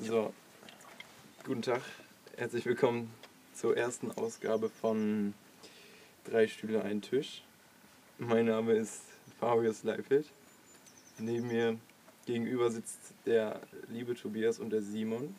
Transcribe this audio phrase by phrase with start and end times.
[0.00, 0.32] So,
[1.44, 1.82] guten Tag,
[2.36, 3.12] herzlich willkommen
[3.52, 5.34] zur ersten Ausgabe von
[6.24, 7.42] Drei Stühle, ein Tisch.
[8.18, 9.02] Mein Name ist
[9.40, 10.26] Fabius Leifeld.
[11.18, 11.78] Neben mir
[12.26, 15.34] gegenüber sitzt der liebe Tobias und der Simon.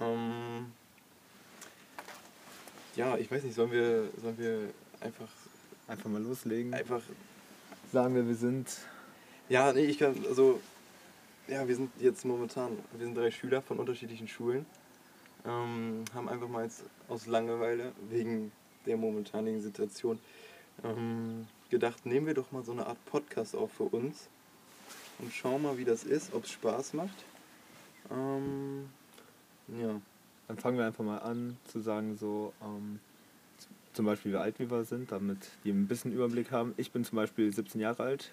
[0.00, 0.66] Ähm,
[2.94, 4.68] ja, ich weiß nicht, sollen wir, sollen wir
[5.00, 5.28] einfach,
[5.88, 6.74] Einfach mal loslegen.
[6.74, 7.02] einfach
[7.90, 8.68] Sagen wir, wir sind.
[9.48, 10.60] Ja, nee, ich kann, also,
[11.48, 14.66] ja, wir sind jetzt momentan, wir sind drei Schüler von unterschiedlichen Schulen.
[15.44, 18.52] Ähm, haben einfach mal jetzt aus Langeweile, wegen
[18.86, 20.18] der momentanigen Situation,
[20.84, 24.28] ähm, gedacht, nehmen wir doch mal so eine Art Podcast auf für uns
[25.18, 27.24] und schauen mal, wie das ist, ob es Spaß macht.
[28.10, 28.88] Ähm,
[29.68, 30.00] ja,
[30.48, 33.00] Dann fangen wir einfach mal an zu sagen, so ähm,
[33.92, 36.74] zum Beispiel, wie alt wir sind, damit die ein bisschen Überblick haben.
[36.76, 38.32] Ich bin zum Beispiel 17 Jahre alt.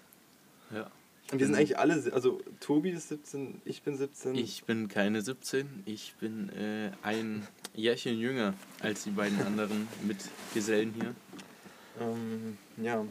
[0.72, 0.90] Ja.
[1.32, 4.34] Wir sind eigentlich alle, also Tobi ist 17, ich bin 17.
[4.34, 10.92] Ich bin keine 17, ich bin äh, ein Jährchen jünger als die beiden anderen Mitgesellen
[10.92, 11.14] hier.
[12.00, 13.04] Ähm, ja,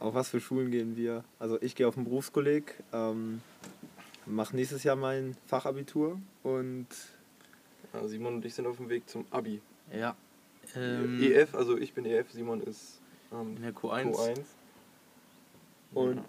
[0.00, 1.24] Auf was für Schulen gehen wir?
[1.38, 3.40] Also ich gehe auf ein Berufskolleg, ähm,
[4.26, 6.86] mache nächstes Jahr mein Fachabitur und
[7.92, 9.60] ja, Simon und ich sind auf dem Weg zum Abi.
[9.96, 10.16] Ja.
[10.74, 13.00] Ähm, EF, also ich bin EF, Simon ist
[13.32, 14.12] ähm, in der Q1.
[14.12, 14.40] Q1.
[15.94, 16.22] Und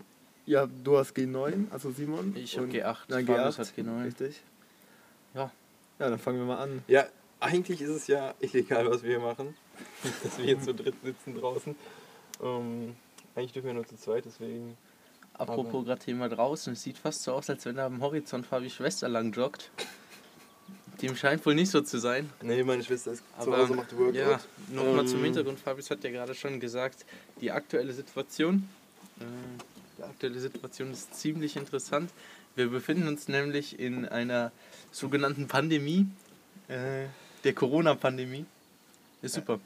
[0.45, 2.35] ja, du hast G9, also Simon.
[2.35, 4.05] Ich hab und- G8, Nein, Fabius G8, hat G9.
[4.05, 4.41] Richtig.
[5.33, 5.52] Ja.
[5.99, 6.83] Ja, dann fangen wir mal an.
[6.88, 7.05] Ja,
[7.39, 9.55] eigentlich ist es ja illegal, was wir hier machen.
[10.23, 11.75] Dass wir hier zu dritt sitzen draußen.
[12.41, 12.95] Ähm,
[13.35, 14.77] eigentlich dürfen wir nur zu zweit, deswegen.
[15.33, 18.69] Apropos gerade Thema draußen, es sieht fast so aus, als wenn da am Horizont Fabi
[18.69, 19.69] Schwester lang joggt.
[21.02, 22.29] Dem scheint wohl nicht so zu sein.
[22.41, 24.16] Nee, meine Schwester ist zu Aber Hause, macht Workout.
[24.16, 24.39] ja,
[24.72, 27.05] nochmal Ähm, zum Hintergrund, Fabius hat ja gerade schon gesagt,
[27.41, 28.69] die aktuelle Situation.
[30.26, 32.09] Die aktuelle Situation ist ziemlich interessant.
[32.56, 34.52] Wir befinden uns nämlich in einer
[34.92, 36.08] sogenannten Pandemie,
[36.68, 37.06] äh,
[37.44, 38.46] der Corona-Pandemie.
[39.22, 39.59] Ist super.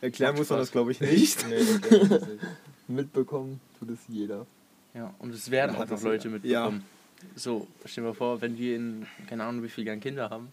[0.00, 0.66] Erklären Macht muss man Spaß.
[0.68, 1.48] das, glaube ich, nicht.
[1.48, 2.26] Nee, nicht.
[2.86, 4.46] Mitbekommen tut es jeder.
[4.94, 6.34] Ja, und es werden Ja, auch noch Leute ja.
[6.34, 6.84] mitbekommen.
[7.34, 10.52] So, stell dir mal vor, wenn wir in, keine Ahnung, wie viele Jahren Kinder haben,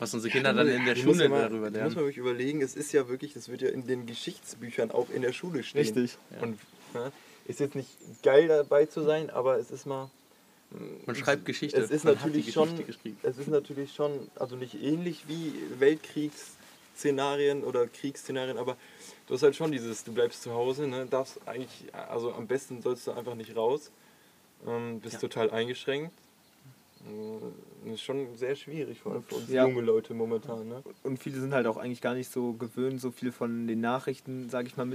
[0.00, 1.96] was unsere Kinder dann in der Schule ja mal, darüber Du musst mal lernen.
[1.96, 5.32] wirklich überlegen, es ist ja wirklich, das wird ja in den Geschichtsbüchern auch in der
[5.32, 5.82] Schule stehen.
[5.82, 6.18] Richtig.
[6.32, 6.40] Ja.
[6.42, 6.58] Und
[6.94, 7.12] ja,
[7.46, 7.90] ist jetzt nicht
[8.22, 10.10] geil dabei zu sein, aber es ist mal.
[11.06, 11.80] Man schreibt Geschichte.
[11.80, 13.18] Es ist Man hat die natürlich Geschichte schon, geschrieben.
[13.22, 18.76] es ist natürlich schon, also nicht ähnlich wie Weltkriegsszenarien oder Kriegsszenarien, aber
[19.26, 22.82] du hast halt schon dieses, du bleibst zu Hause, ne, darfst eigentlich, also am besten
[22.82, 23.92] sollst du einfach nicht raus,
[24.66, 25.20] ähm, bist Ja.
[25.20, 26.12] total eingeschränkt.
[27.06, 29.64] Ähm, ist schon sehr schwierig, vor allem für uns Ja.
[29.66, 30.66] junge Leute momentan.
[30.68, 30.82] Ne?
[31.02, 34.48] Und viele sind halt auch eigentlich gar nicht so gewöhnt, so viel von den Nachrichten,
[34.48, 34.86] sage ich mal,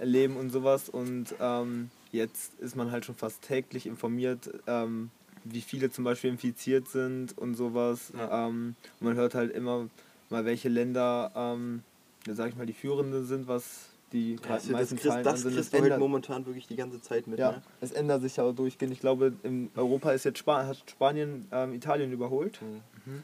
[0.00, 0.88] mitzuerleben und sowas.
[0.88, 5.10] Und ähm, jetzt ist man halt schon fast täglich informiert, ähm,
[5.44, 8.12] wie viele zum Beispiel infiziert sind und sowas.
[8.16, 8.46] Ja.
[8.48, 9.88] Ähm, und man hört halt immer
[10.28, 11.82] mal, welche Länder, ähm,
[12.26, 15.24] ja, sag ich mal, die führende sind, was die Das, gra- das, meisten kriegst, Zahlen
[15.24, 17.38] das kriegst du halt momentan wirklich die ganze Zeit mit.
[17.38, 17.62] ja, Ne?
[17.80, 18.92] es ändert sich ja auch durchgehend.
[18.92, 22.60] Ich glaube, in Europa ist jetzt Spa hat Spanien ähm, Italien überholt.
[22.60, 23.22] Mhm.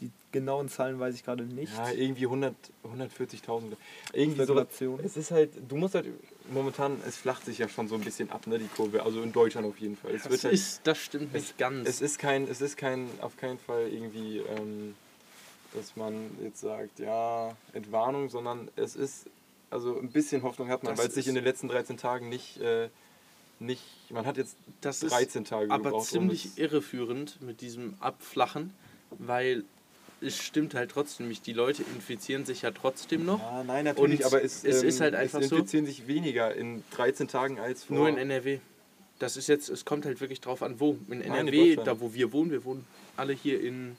[0.00, 1.72] Die genauen Zahlen weiß ich gerade nicht.
[1.76, 2.54] Ja, irgendwie 100
[2.84, 3.76] 140.000.
[4.12, 4.36] Irgendwie.
[4.42, 5.00] Spekulation.
[5.02, 6.06] Es ist halt, du musst halt,
[6.52, 9.02] momentan, es flacht sich ja schon so ein bisschen ab, ne, die Kurve.
[9.02, 10.12] Also in Deutschland auf jeden Fall.
[10.14, 11.88] Es, wird Das, halt, ist, das stimmt nicht ganz.
[11.88, 14.94] es ist kein, es ist kein, auf keinen Fall irgendwie, ähm,
[15.74, 19.26] dass man jetzt sagt, ja, Entwarnung, sondern es ist,
[19.70, 22.58] also ein bisschen Hoffnung hat man, weil es sich in den letzten 13 Tagen nicht,
[22.60, 22.88] äh,
[23.58, 26.02] nicht, man hat jetzt das ist 13 Tage aber gebraucht.
[26.02, 28.72] um ziemlich das- irreführend mit diesem Abflachen,
[29.18, 29.64] weil
[30.20, 31.46] es stimmt halt trotzdem nicht.
[31.46, 33.40] Die Leute infizieren sich ja trotzdem noch.
[33.40, 36.06] Ja, nein, natürlich, Und aber es, es ähm, ist halt einfach es so- infizieren sich
[36.06, 37.96] weniger in 13 Tagen als vor.
[37.96, 38.58] Nur in NRW.
[39.18, 40.96] Das ist jetzt, es kommt halt wirklich drauf an, wo.
[41.10, 42.84] In NRW, da wo wir wohnen, wir wohnen
[43.16, 43.96] alle hier in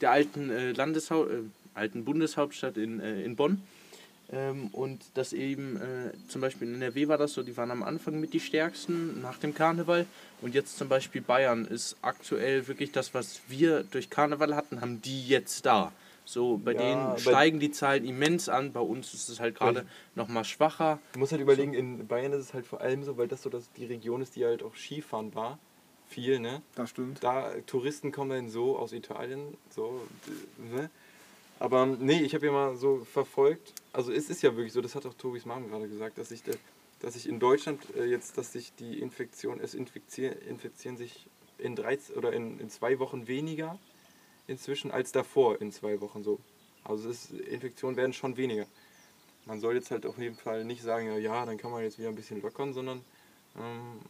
[0.00, 1.42] der alten äh, Landeshau äh,
[1.74, 3.62] alten Bundeshauptstadt in, äh, in Bonn.
[4.32, 7.82] Ähm, und das eben, äh, zum Beispiel in NRW war das so, die waren am
[7.82, 10.06] Anfang mit die stärksten nach dem Karneval.
[10.40, 15.02] Und jetzt zum Beispiel Bayern ist aktuell wirklich das, was wir durch Karneval hatten, haben
[15.02, 15.92] die jetzt da.
[16.24, 19.56] So, bei Ja, denen bei- steigen die Zahlen immens an, bei uns ist es halt
[19.56, 19.84] gerade
[20.14, 20.98] nochmal schwacher.
[21.12, 23.50] Du musst halt überlegen, in Bayern ist es halt vor allem so, weil das so
[23.50, 25.58] das die Region ist, die halt auch Skifahren war.
[26.08, 26.62] Viel, ne?
[26.74, 27.22] Das stimmt.
[27.24, 30.06] Da Touristen kommen dann so aus Italien, so,
[30.58, 30.90] ne?
[31.62, 34.96] Aber nee, ich habe ja mal so verfolgt, also es ist ja wirklich so, das
[34.96, 36.42] hat auch Tobis Mom gerade gesagt, dass sich,
[36.98, 41.28] dass sich in Deutschland äh, jetzt, dass sich die Infektion, es infizieren, infizieren sich
[41.58, 43.78] in, 13, oder in, in zwei Wochen weniger
[44.48, 46.40] inzwischen als davor in zwei Wochen so.
[46.82, 48.66] Also es ist, Infektionen werden schon weniger.
[49.46, 51.96] Man soll jetzt halt auf jeden Fall nicht sagen, ja, ja dann kann man jetzt
[51.96, 53.04] wieder ein bisschen lockern, sondern
[53.56, 54.00] ähm,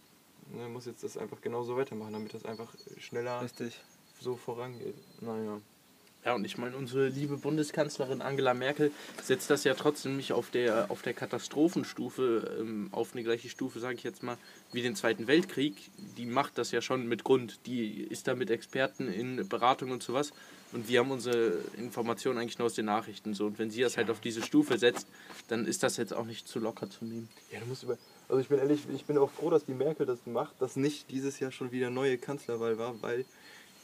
[0.56, 3.78] ne, muss jetzt das einfach genauso weitermachen, damit das einfach schneller Richtig.
[4.22, 4.96] so vorangeht.
[5.20, 5.60] Naja.
[6.24, 10.50] Ja, und ich meine, unsere liebe Bundeskanzlerin Angela Merkel setzt das ja trotzdem nicht auf
[10.50, 14.36] der, auf der Katastrophenstufe, ähm, auf eine gleiche Stufe, sage ich jetzt mal,
[14.70, 15.74] wie den Zweiten Weltkrieg.
[16.16, 17.66] Die macht das ja schon mit Grund.
[17.66, 20.32] Die ist da mit Experten in Beratung und sowas.
[20.72, 23.34] Und wir haben unsere Informationen eigentlich nur aus den Nachrichten.
[23.34, 23.46] So.
[23.46, 25.08] Und wenn sie das halt auf diese Stufe setzt,
[25.48, 27.28] dann ist das jetzt auch nicht zu locker zu nehmen.
[27.50, 27.98] Ja, du musst über.
[28.28, 31.10] Also ich bin ehrlich, ich bin auch froh, dass die Merkel das macht, dass nicht
[31.10, 33.26] dieses Jahr schon wieder neue Kanzlerwahl war, weil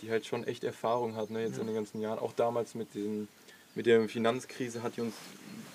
[0.02, 1.60] die halt schon echt Erfahrung hat, ne, jetzt Ja.
[1.60, 2.18] in den ganzen Jahren.
[2.18, 3.28] Auch damals mit den,
[3.74, 5.14] mit der Finanzkrise hat die uns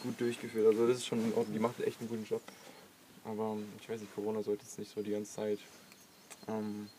[0.01, 0.67] gut durchgeführt.
[0.67, 1.19] Also das ist schon
[1.53, 2.41] die macht echt einen guten Job.
[3.25, 5.59] Aber ich weiß nicht, Corona sollte jetzt nicht so die ganze Zeit
[6.47, 6.89] ähm,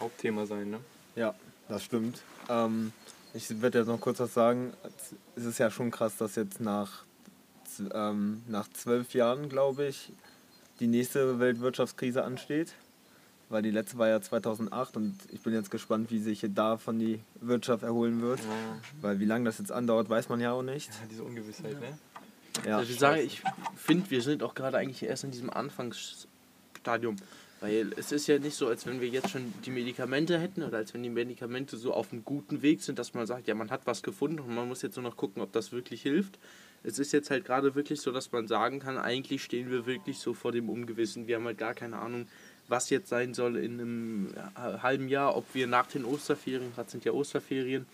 [0.00, 0.80] Hauptthema sein, ne?
[1.16, 1.34] Ja,
[1.68, 2.22] das stimmt.
[2.48, 2.92] Ähm,
[3.34, 4.72] ich werde jetzt noch kurz was sagen.
[5.34, 7.02] Es ist ja schon krass, dass jetzt nach,
[7.92, 10.12] ähm, nach zwölf Jahren, glaube ich,
[10.78, 12.72] die nächste Weltwirtschaftskrise ansteht.
[13.50, 17.20] Weil die letzte war ja 2008 und ich bin jetzt gespannt, wie sich davon die
[17.40, 18.40] Wirtschaft erholen wird.
[18.40, 18.46] Ja,
[19.00, 20.88] Weil wie lange das jetzt andauert, weiß man ja auch nicht.
[20.88, 21.98] ja diese Ungewissheit, ne?
[22.66, 23.42] Ja, also ich sage, ich
[23.76, 27.16] finde, wir sind auch gerade eigentlich erst in diesem Anfangsstadium.
[27.60, 30.76] Weil es ist ja nicht so, als wenn wir jetzt schon die Medikamente hätten oder
[30.76, 33.70] als wenn die Medikamente so auf einem guten Weg sind, dass man sagt, ja, man
[33.70, 36.38] hat was gefunden und man muss jetzt nur noch gucken, ob das wirklich hilft.
[36.84, 40.20] Es ist jetzt halt gerade wirklich so, dass man sagen kann, eigentlich stehen wir wirklich
[40.20, 41.26] so vor dem Ungewissen.
[41.26, 42.28] Wir haben halt gar keine Ahnung,
[42.68, 47.04] was jetzt sein soll in einem halben Jahr, ob wir nach den Osterferien, gerade sind
[47.04, 47.86] ja Osterferien,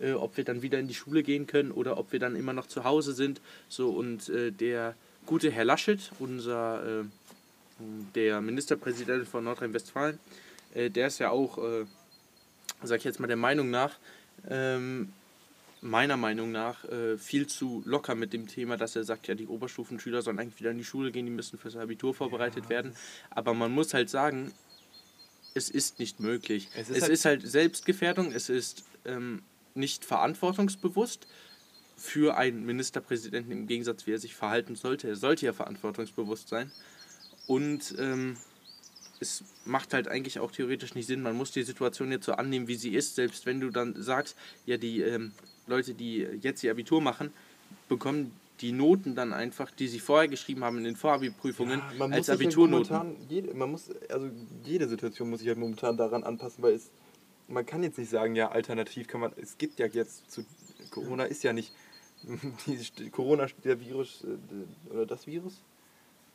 [0.00, 2.52] äh, ob wir dann wieder in die Schule gehen können oder ob wir dann immer
[2.52, 3.40] noch zu Hause sind.
[3.68, 4.94] So und äh, der
[5.26, 7.04] gute Herr Laschet, unser äh,
[8.14, 10.18] der Ministerpräsident von Nordrhein-Westfalen,
[10.74, 11.84] äh, der ist ja auch, äh,
[12.82, 13.96] sag ich jetzt mal der Meinung nach,
[14.48, 15.12] ähm,
[15.82, 19.46] meiner Meinung nach äh, viel zu locker mit dem Thema, dass er sagt, ja, die
[19.46, 22.94] Oberstufenschüler sollen eigentlich wieder in die Schule gehen, die müssen fürs Abitur vorbereitet werden.
[23.30, 24.52] Aber man muss halt sagen,
[25.54, 26.68] es ist nicht möglich.
[26.74, 29.42] Es Es ist ist, halt- halt, Selbstgefährdung, es ist ähm,
[29.74, 31.26] nicht verantwortungsbewusst
[31.96, 35.08] für einen Ministerpräsidenten im Gegensatz, wie er sich verhalten sollte.
[35.08, 36.70] Er sollte ja verantwortungsbewusst sein.
[37.46, 38.36] Und ähm,
[39.18, 41.20] es macht halt eigentlich auch theoretisch nicht Sinn.
[41.22, 43.16] Man muss die Situation jetzt so annehmen, wie sie ist.
[43.16, 44.36] Selbst wenn du dann sagst,
[44.66, 45.32] ja, die ähm,
[45.70, 47.32] Leute, die jetzt ihr Abitur machen,
[47.88, 52.28] bekommen die Noten dann einfach, die sie vorher geschrieben haben in den Vorabiprüfungen, man als
[52.28, 52.94] halt Abiturnoten.
[52.94, 54.28] momentan, jede, man muss, also
[54.64, 56.90] jede Situation muss sich halt momentan daran anpassen, weil es,
[57.48, 60.44] man kann jetzt nicht sagen, ja, alternativ kann man, es gibt ja jetzt zu,
[60.90, 61.72] Corona ist ja nicht,
[62.66, 65.62] die, Corona, der Virus, äh, oder das Virus?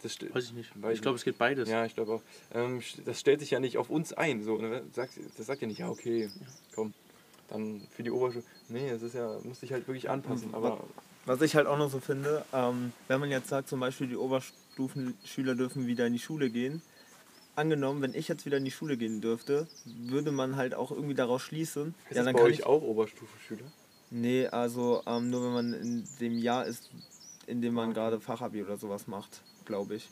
[0.02, 0.72] Das Weiß ich nicht.
[0.92, 1.70] Ich glaube, es geht beides.
[1.70, 2.22] Ja, ich glaube auch.
[2.54, 4.44] Ähm, das stellt sich ja nicht auf uns ein.
[4.44, 4.84] So, ne?
[4.92, 6.30] Sagt- Das sagt ja nicht, ja, okay,
[6.76, 6.94] komm,
[7.48, 8.44] dann für die Oberschule.
[8.70, 10.54] Nee, es ist ja, muss sich halt wirklich anpassen.
[10.54, 10.80] Aber
[11.26, 14.16] Was ich halt auch noch so finde, ähm, wenn man jetzt sagt, zum Beispiel die
[14.18, 16.82] Oberstufenschüler dürfen wieder in die Schule gehen,
[17.56, 21.16] angenommen, wenn ich jetzt wieder in die Schule gehen dürfte, würde man halt auch irgendwie
[21.16, 23.66] daraus schließen, ist ja, dann bei kann euch ich, auch Oberstufenschüler?
[24.12, 26.90] nee, also ähm, nur wenn man in dem Jahr ist,
[27.48, 27.96] in dem man Okay.
[27.96, 30.10] gerade Fachabi oder sowas macht, glaube ich.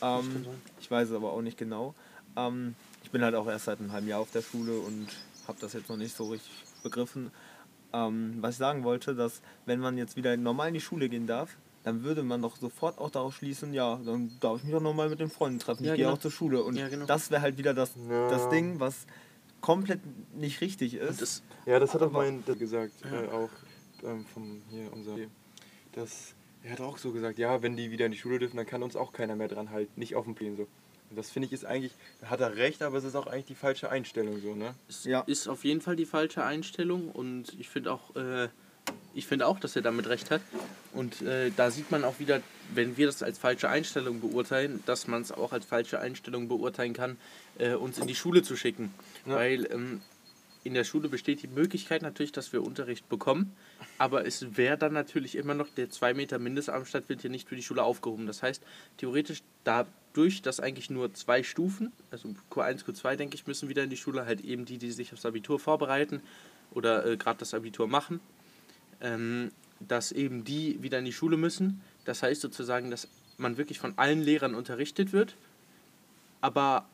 [0.00, 0.44] Ähm,
[0.80, 1.94] ich weiß es aber auch nicht genau.
[2.36, 5.08] Ähm, ich bin halt auch erst seit einem halben Jahr auf der Schule und
[5.48, 6.52] habe das jetzt noch nicht so richtig
[6.82, 7.30] begriffen.
[7.92, 11.26] Ähm, was ich sagen wollte, dass wenn man jetzt wieder normal in die Schule gehen
[11.26, 14.80] darf, dann würde man doch sofort auch darauf schließen, ja, dann darf ich mich auch
[14.80, 15.84] nochmal mit den Freunden treffen.
[15.84, 16.16] Ja, ich gehe genau.
[16.16, 16.62] auch zur Schule.
[16.62, 17.06] Und Ja, genau.
[17.06, 18.28] das wäre halt wieder das, Ja.
[18.30, 19.06] das Ding, was
[19.60, 20.00] komplett
[20.36, 21.20] nicht richtig ist.
[21.20, 23.22] Das, Ja, das hat auch mein das gesagt, Ja.
[23.22, 23.50] äh, auch
[24.04, 25.16] ähm, vom hier unser.
[25.92, 28.66] Das, er hat auch so gesagt, ja, wenn die wieder in die Schule dürfen, dann
[28.66, 30.66] kann uns auch keiner mehr dran halten, nicht auf dem Plan so.
[31.12, 31.92] Und das finde ich ist eigentlich,
[32.22, 34.74] da hat er recht, aber es ist auch eigentlich die falsche Einstellung so, ne?
[34.88, 35.20] Es Ja.
[35.26, 38.48] ist auf jeden Fall die falsche Einstellung und ich finde auch, äh,
[39.12, 40.40] ich finde auch, dass er damit recht hat.
[40.94, 42.40] Und äh, da sieht man auch wieder,
[42.72, 46.94] wenn wir das als falsche Einstellung beurteilen, dass man es auch als falsche Einstellung beurteilen
[46.94, 47.18] kann,
[47.58, 48.94] äh, uns in die Schule zu schicken.
[49.26, 49.34] Ja.
[49.34, 50.00] Weil ähm,
[50.64, 53.54] in der Schule besteht die Möglichkeit natürlich, dass wir Unterricht bekommen,
[53.98, 57.56] aber es wäre dann natürlich immer noch, der 2 Meter Mindestabstand wird hier nicht für
[57.56, 58.26] die Schule aufgehoben.
[58.26, 58.62] Das heißt,
[58.96, 59.42] theoretisch
[60.12, 63.96] dadurch, dass eigentlich nur zwei Stufen, also Q1, Q2, denke ich, müssen wieder in die
[63.96, 66.22] Schule, halt eben die, die sich aufs Abitur vorbereiten
[66.72, 68.20] oder äh, gerade das Abitur machen,
[69.00, 69.50] ähm,
[69.80, 71.80] dass eben die wieder in die Schule müssen.
[72.04, 75.36] Das heißt sozusagen, dass man wirklich von allen Lehrern unterrichtet wird,
[76.40, 76.86] aber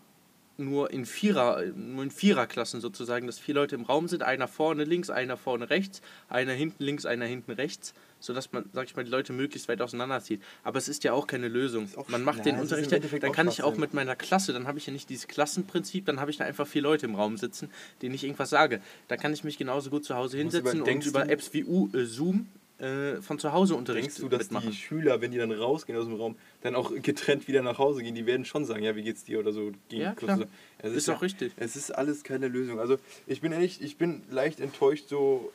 [0.56, 4.84] nur in Vierer, nur in Viererklassen sozusagen, dass vier Leute im Raum sind, einer vorne
[4.84, 9.04] links, einer vorne rechts, einer hinten links, einer hinten rechts, sodass man, sag ich mal,
[9.04, 10.40] die Leute möglichst weit auseinanderzieht.
[10.64, 11.84] Aber es ist ja auch keine Lösung.
[11.84, 14.16] Ist auch man macht Ja, den ist Unterricht, ja- dann kann ich auch mit meiner
[14.16, 17.06] Klasse, dann habe ich ja nicht dieses Klassenprinzip, dann habe ich da einfach vier Leute
[17.06, 17.70] im Raum sitzen,
[18.02, 18.80] denen ich irgendwas sage.
[19.08, 21.88] Da kann ich mich genauso gut zu Hause hinsetzen über- und über Apps wie U,
[21.94, 22.46] äh, Zoom
[22.78, 24.70] äh, von zu Hause Unterricht Denkst du, dass mitmachen.
[24.70, 28.02] die Schüler, wenn die dann rausgehen aus dem Raum, dann auch getrennt wieder nach Hause
[28.04, 28.14] gehen?
[28.14, 29.72] Die werden schon sagen, ja, wie geht's dir oder so.
[29.88, 30.46] Gehen Ja, klar.
[30.78, 31.52] Es Ist ja, auch richtig.
[31.56, 32.78] Es ist alles keine Lösung.
[32.78, 35.50] Also ich bin ehrlich, ich bin leicht enttäuscht, so,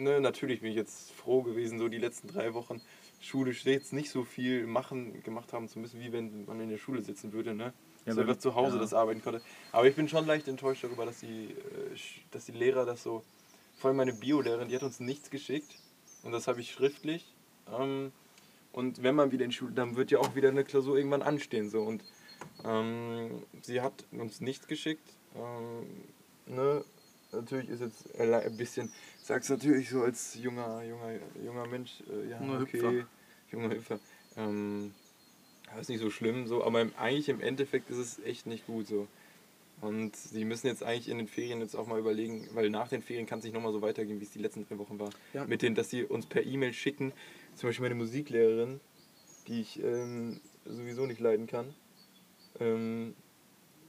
[0.00, 2.80] ne, natürlich bin ich jetzt froh gewesen, so die letzten drei Wochen
[3.20, 6.78] Schule jetzt nicht so viel machen, gemacht haben zu müssen, wie wenn man in der
[6.78, 7.72] Schule sitzen würde, ne?
[8.06, 8.82] Ja, weil- einfach zu Hause ja.
[8.82, 9.42] das arbeiten konnte.
[9.72, 11.96] Aber ich bin schon leicht enttäuscht darüber, dass die, äh,
[12.30, 13.22] dass die Lehrer das so,
[13.76, 15.76] vor allem meine Biolehrerin, die hat uns nichts geschickt
[16.22, 17.26] und das habe ich schriftlich.
[17.70, 18.12] Ähm,
[18.72, 21.22] und wenn man wieder in die Schule, dann wird ja auch wieder eine Klausur irgendwann
[21.22, 21.68] anstehen.
[21.68, 21.82] So.
[21.82, 22.02] Und
[22.64, 25.12] ähm, sie hat uns nichts geschickt.
[25.34, 25.86] Ähm,
[26.46, 26.84] ne?
[27.32, 28.90] Natürlich ist jetzt ein bisschen,
[29.22, 31.12] sag's natürlich so als junger, junger,
[31.44, 33.06] junger Mensch, äh, ja, Junger okay, Hüpfer.
[33.52, 34.00] junger Hüpfer.
[34.36, 34.92] Ähm,
[35.66, 38.66] ja, ist nicht so schlimm, so, aber im, eigentlich im Endeffekt ist es echt nicht
[38.66, 39.06] gut so.
[39.80, 43.00] Und sie müssen jetzt eigentlich in den Ferien jetzt auch mal überlegen, weil nach den
[43.00, 45.10] Ferien kann es nicht nochmal so weitergehen, wie es die letzten drei Wochen war.
[45.32, 45.46] Ja.
[45.46, 47.12] Mit denen, dass sie uns per E-Mail schicken,
[47.54, 48.80] zum Beispiel meine Musiklehrerin,
[49.46, 51.74] die ich ähm, sowieso nicht leiden kann,
[52.58, 53.14] ähm,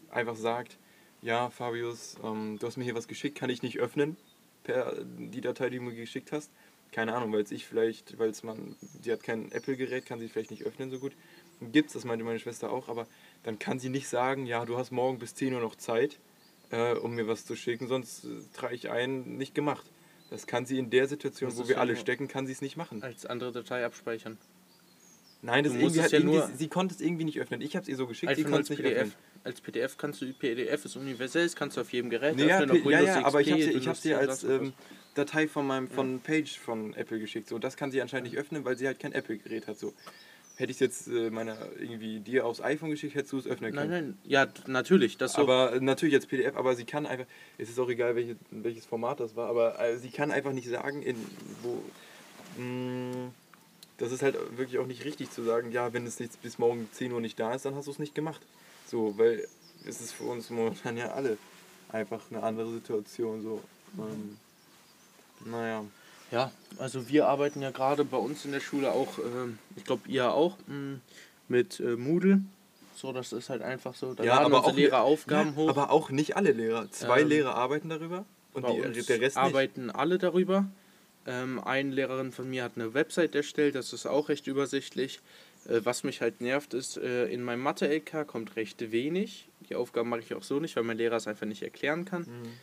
[0.10, 0.77] einfach sagt,
[1.21, 4.17] ja Fabius, ähm, du hast mir hier was geschickt, kann ich nicht öffnen,
[4.63, 6.51] per die Datei, die du mir geschickt hast.
[6.91, 8.75] Keine Ahnung, weil es ich vielleicht, weil es man,
[9.05, 11.13] die hat kein Apple-Gerät, kann sie vielleicht nicht öffnen so gut.
[11.61, 13.07] Gibt's, das meinte meine Schwester auch, aber
[13.43, 16.19] dann kann sie nicht sagen, ja, du hast morgen bis 10 Uhr noch Zeit,
[16.69, 19.85] äh, um mir was zu schicken, sonst äh, trage ich ein, nicht gemacht.
[20.29, 23.03] Das kann sie in der Situation, wo wir alle stecken, kann sie es nicht machen.
[23.03, 24.37] Als andere Datei abspeichern.
[25.41, 27.61] Nein, das irgendwie es ja irgendwie, nur- sie konnte es irgendwie nicht öffnen.
[27.61, 28.97] Ich habe es ihr so geschickt, sie konnte es nicht PDF.
[29.07, 29.13] öffnen.
[29.43, 32.48] Als PDF kannst du, die PDF ist universell, das kannst du auf jedem Gerät Nee,
[32.48, 34.15] ja, öffnen, ja, Windows ja, aber ich XP, habe sie, ich Windows hab sie 10,
[34.15, 34.74] als ähm,
[35.15, 37.48] Datei von meinem von Page von Apple geschickt.
[37.48, 39.79] So, das kann sie anscheinend nicht öffnen, weil sie halt kein Apple-Gerät hat.
[39.79, 39.93] So.
[40.57, 43.89] Hätte ich jetzt äh, meiner irgendwie dir aufs iPhone geschickt, hättest du es öffnen Nein,
[43.89, 44.05] können.
[44.07, 45.17] nein, ja, d- natürlich.
[45.17, 47.25] Das so, Aber äh, natürlich jetzt PDF, aber sie kann einfach,
[47.57, 50.69] es ist auch egal, welche, welches Format das war, aber äh, sie kann einfach nicht
[50.69, 51.15] sagen, in
[51.63, 51.81] wo.
[52.62, 53.31] Mh,
[53.98, 56.89] das ist halt wirklich auch nicht richtig zu sagen, ja, wenn es jetzt bis morgen
[56.91, 58.41] 10 Uhr nicht da ist, dann hast du es nicht gemacht.
[58.91, 59.48] So, weil
[59.88, 61.38] es ist für uns momentan ja alle
[61.89, 63.41] einfach eine andere Situation.
[63.41, 63.62] So.
[63.98, 64.38] Ähm,
[65.45, 65.86] naja.
[66.29, 70.07] Ja, also wir arbeiten ja gerade bei uns in der Schule auch, ähm, ich glaube
[70.07, 71.00] ihr auch, mh,
[71.48, 72.41] mit äh, Moodle.
[72.95, 74.13] So, das ist halt einfach so.
[74.13, 75.69] Da laden unsere Lehrer Aufgaben ja, hoch.
[75.69, 76.91] Aber auch nicht alle Lehrer.
[76.91, 79.38] Zwei Ähm, Lehrer arbeiten darüber und die, der Rest nicht.
[79.38, 80.67] arbeiten alle darüber.
[81.25, 85.21] Ähm, eine Lehrerin von mir hat eine Website erstellt, das ist auch recht übersichtlich.
[85.68, 89.48] Äh, was mich halt nervt, ist, äh, in meinem Mathe-LK kommt recht wenig.
[89.70, 92.24] Die Aufgaben mache ich auch so nicht, weil mein Lehrer es einfach nicht erklären kann.
[92.24, 92.53] Mhm.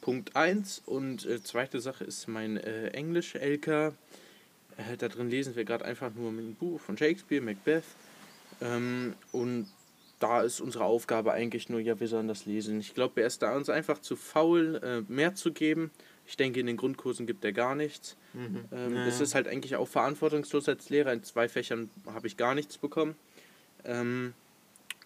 [0.00, 0.82] Punkt 1.
[0.86, 3.66] Und äh, zweite Sache ist mein äh, Englisch-LK.
[3.68, 3.92] Äh,
[4.96, 7.84] da drin lesen wir gerade einfach nur ein Buch von Shakespeare, Macbeth.
[8.60, 9.66] Ähm, und
[10.18, 12.80] da ist unsere Aufgabe eigentlich nur, ja, wir sollen das lesen.
[12.80, 15.90] Ich glaube, er ist da uns einfach zu faul, äh, mehr zu geben.
[16.28, 18.14] Ich denke, in den Grundkursen gibt er gar nichts.
[18.34, 18.66] Mhm.
[18.70, 21.12] Ähm, Ja, Es ist halt eigentlich auch verantwortungslos als Lehrer.
[21.14, 23.16] In zwei Fächern habe ich gar nichts bekommen.
[23.84, 24.34] Ähm,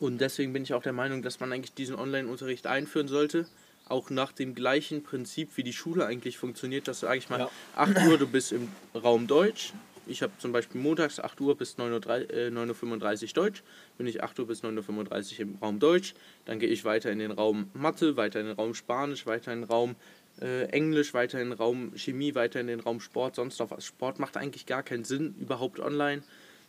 [0.01, 3.47] und deswegen bin ich auch der Meinung, dass man eigentlich diesen Online-Unterricht einführen sollte.
[3.89, 6.89] Auch nach dem gleichen Prinzip, wie die Schule eigentlich funktioniert.
[6.89, 7.51] Dass, sage ich mal, Ja.
[7.77, 9.73] 8 Uhr, du bist im Raum Deutsch.
[10.09, 13.63] Ich habe zum Beispiel montags 8 Uhr bis 9.35 Uhr, äh, 9.35 Uhr Deutsch.
[13.97, 16.15] Bin ich 8 Uhr bis 9.35 Uhr im Raum Deutsch.
[16.47, 19.61] Dann gehe ich weiter in den Raum Mathe, weiter in den Raum Spanisch, weiter in
[19.61, 19.95] den Raum
[20.41, 23.85] äh, Englisch, weiter in den Raum Chemie, weiter in den Raum Sport, sonst noch was.
[23.85, 26.23] Sport macht eigentlich gar keinen Sinn, überhaupt online.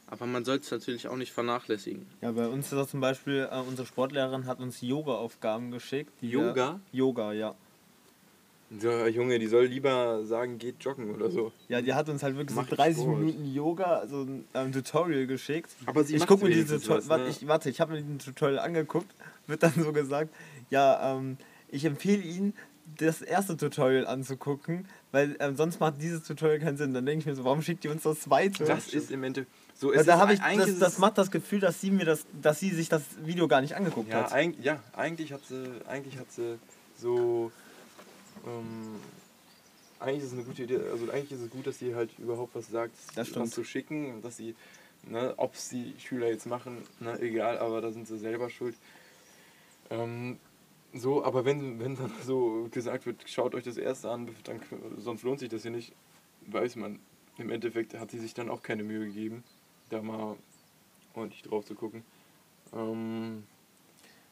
[0.08, 2.05] Aber man sollte es natürlich auch nicht vernachlässigen.
[2.22, 6.12] Ja, bei uns ist das zum Beispiel, äh, unsere Sportlehrerin hat uns Yoga-Aufgaben geschickt.
[6.22, 6.79] die Yoga?
[6.91, 7.55] Wir, Yoga, ja.
[8.79, 11.51] So, Junge, die soll lieber sagen, geht joggen oder so.
[11.67, 13.20] Ja, die hat uns halt wirklich Macht so 30 Sport.
[13.20, 15.72] Minuten Yoga, also ein ähm, Tutorial geschickt.
[15.86, 17.29] Aber sie ich guck mir Tutorial, was, warte, ne?
[17.29, 19.13] ich, warte, ich habe mir den Tutorial angeguckt,
[19.48, 20.34] wird dann so gesagt,
[20.70, 21.38] ja, ähm,
[21.70, 22.53] ich empfehle Ihnen,
[22.97, 26.93] das erste Tutorial anzugucken, weil ähm, sonst macht dieses Tutorial keinen Sinn.
[26.93, 28.65] Dann denke ich mir so, warum schickt die uns das zweite?
[28.65, 29.51] Das ist im Endeffekt.
[29.75, 31.91] So ist da es habe ich, eigentlich das, das es- macht das Gefühl, dass sie
[31.91, 34.33] mir das, dass sie sich das Video gar nicht angeguckt Ja, hat.
[34.33, 36.59] eig ja, eigentlich hat sie, eigentlich hat sie
[36.99, 37.51] so,
[38.45, 38.99] ähm,
[39.99, 42.53] eigentlich ist es eine gute Idee, also eigentlich ist es gut, dass sie halt überhaupt
[42.55, 44.55] was sagt, Das was zu schicken, dass sie,
[45.03, 48.75] ne, ob es die Schüler jetzt machen, ne, egal, aber da sind sie selber schuld.
[49.89, 50.37] Ähm,
[50.93, 54.59] so, aber wenn, wenn dann so gesagt wird, schaut euch das erste an, dann,
[54.97, 55.93] sonst lohnt sich das hier nicht,
[56.47, 57.00] weiß man,
[57.38, 59.43] im Endeffekt hat sie sich dann auch keine Mühe gegeben,
[59.89, 60.35] da mal
[61.13, 62.03] ordentlich drauf zu gucken.
[62.73, 63.43] Ähm,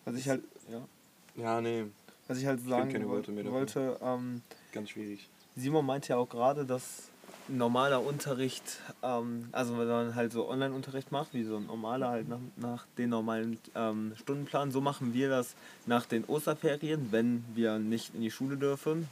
[0.05, 0.87] Was ich halt, ja,
[1.35, 1.85] ja, nee,
[2.27, 3.51] was ich halt sagen dafür.
[3.51, 4.41] wollte, ähm,
[4.71, 5.29] ganz schwierig.
[5.55, 7.10] Simon meinte ja auch gerade, dass
[7.47, 8.63] normaler Unterricht,
[9.03, 12.85] ähm, also wenn man halt so Online-Unterricht macht, wie so ein normaler halt nach, nach
[12.97, 15.55] den normalen ähm, Stundenplan, so machen wir das
[15.85, 19.07] nach den Osterferien, wenn wir nicht in die Schule dürfen.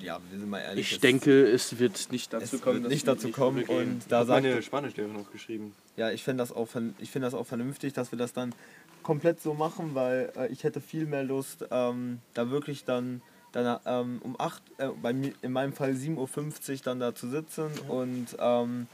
[0.00, 0.86] ja, wir sind mal ehrlich.
[0.88, 2.74] Ich es- denke, es wird nicht dazu es kommen.
[2.76, 5.74] wird dass nicht wir dazu kommen und da sagt meine Spanischlehrerin auch geschrieben.
[5.96, 8.54] Ja, ich finde das, auch ich das auch vernünftig, dass wir das dann
[9.02, 13.22] komplett so machen, weil äh, ich hätte viel mehr Lust, ähm, da wirklich dann,
[13.54, 16.16] dann ähm, um 8, äh, bei mir, in meinem Fall 7.50
[16.72, 18.88] Uhr dann da zu sitzen und ähm,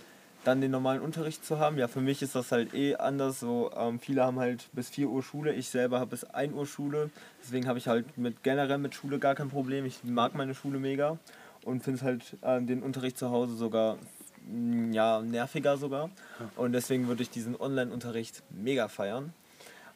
[0.44, 1.78] dann den normalen Unterricht zu haben.
[1.78, 3.40] Ja, für mich ist das halt eh anders.
[3.40, 6.66] So, ähm, viele haben halt bis 4 Uhr Schule, ich selber habe bis 1 Uhr
[6.66, 7.10] Schule.
[7.42, 9.84] Deswegen habe ich halt mit generell mit Schule gar kein Problem.
[9.86, 11.18] Ich mag meine Schule mega
[11.64, 13.96] und finde halt ähm, den Unterricht zu Hause sogar
[14.46, 16.10] mm, ja, nerviger sogar.
[16.56, 19.32] Und deswegen würde ich diesen Online-Unterricht mega feiern.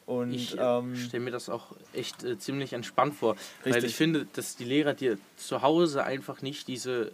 [0.07, 3.93] Und Ich ähm, stelle mir das auch echt äh, ziemlich entspannt vor, weil Richtig.
[3.93, 7.13] ich finde, dass die Lehrer dir zu Hause einfach nicht diese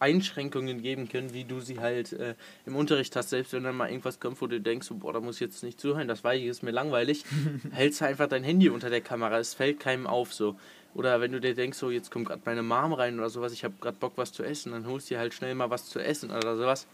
[0.00, 2.34] Einschränkungen geben können, wie du sie halt äh,
[2.66, 3.30] im Unterricht hast.
[3.30, 5.80] Selbst wenn dann mal irgendwas kommt, wo du denkst, boah, da muss ich jetzt nicht
[5.80, 7.24] zuhören, das weiß ich, ist mir langweilig,
[7.72, 10.56] hältst du einfach dein Handy unter der Kamera, es fällt keinem auf so.
[10.94, 13.64] Oder wenn du dir denkst, so jetzt kommt gerade meine Mom rein oder sowas, ich
[13.64, 15.98] habe gerade Bock was zu essen, dann holst du dir halt schnell mal was zu
[15.98, 16.86] essen oder sowas.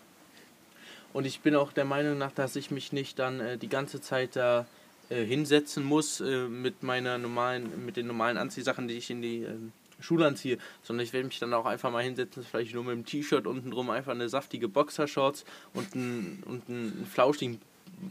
[1.12, 4.00] Und ich bin auch der Meinung nach, dass ich mich nicht dann äh, die ganze
[4.00, 4.64] Zeit da äh,
[5.10, 9.72] hinsetzen muss äh, mit meiner normalen, mit den normalen Anziehsachen, die ich in die ähm,
[10.00, 13.04] Schule anziehe, sondern ich werde mich dann auch einfach mal hinsetzen, vielleicht nur mit dem
[13.06, 17.60] T-Shirt unten drum, einfach eine saftige Boxershorts und einen und einen flauschigen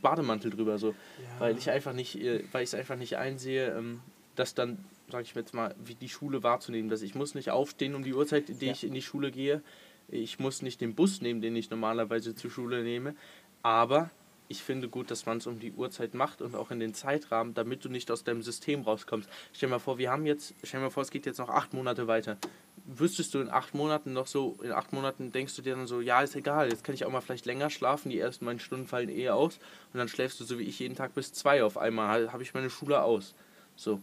[0.01, 0.95] Bademantel drüber so,
[1.39, 4.00] weil ich einfach nicht, äh, weil ich es einfach nicht einsehe, ähm,
[4.35, 4.77] dass dann,
[5.12, 8.03] sage ich mir jetzt mal, wie die Schule wahrzunehmen, dass ich muss nicht aufstehen um
[8.03, 8.71] die Uhrzeit, in die Ja.
[8.71, 9.62] ich in die Schule gehe,
[10.09, 13.15] ich muss nicht den Bus nehmen, den ich normalerweise zur Schule nehme,
[13.62, 14.09] aber
[14.53, 17.55] ich finde gut, dass man es um die Uhrzeit macht und auch in den Zeitrahmen,
[17.55, 19.27] damit du nicht aus deinem System rauskommst.
[19.51, 21.74] Stell dir mal vor, wir haben jetzt, stell mal vor, es geht jetzt noch acht
[21.74, 22.38] Monate weiter.
[22.86, 26.01] Wüsstest du in acht Monaten noch so, in acht Monaten denkst du dir dann so,
[26.01, 28.86] ja, ist egal, jetzt kann ich auch mal vielleicht länger schlafen, die ersten beiden Stunden
[28.86, 29.57] fallen eh aus
[29.91, 32.53] und dann schläfst du so wie ich jeden Tag bis zwei auf einmal, habe ich
[32.53, 33.33] meine Schule aus.
[33.75, 34.00] So.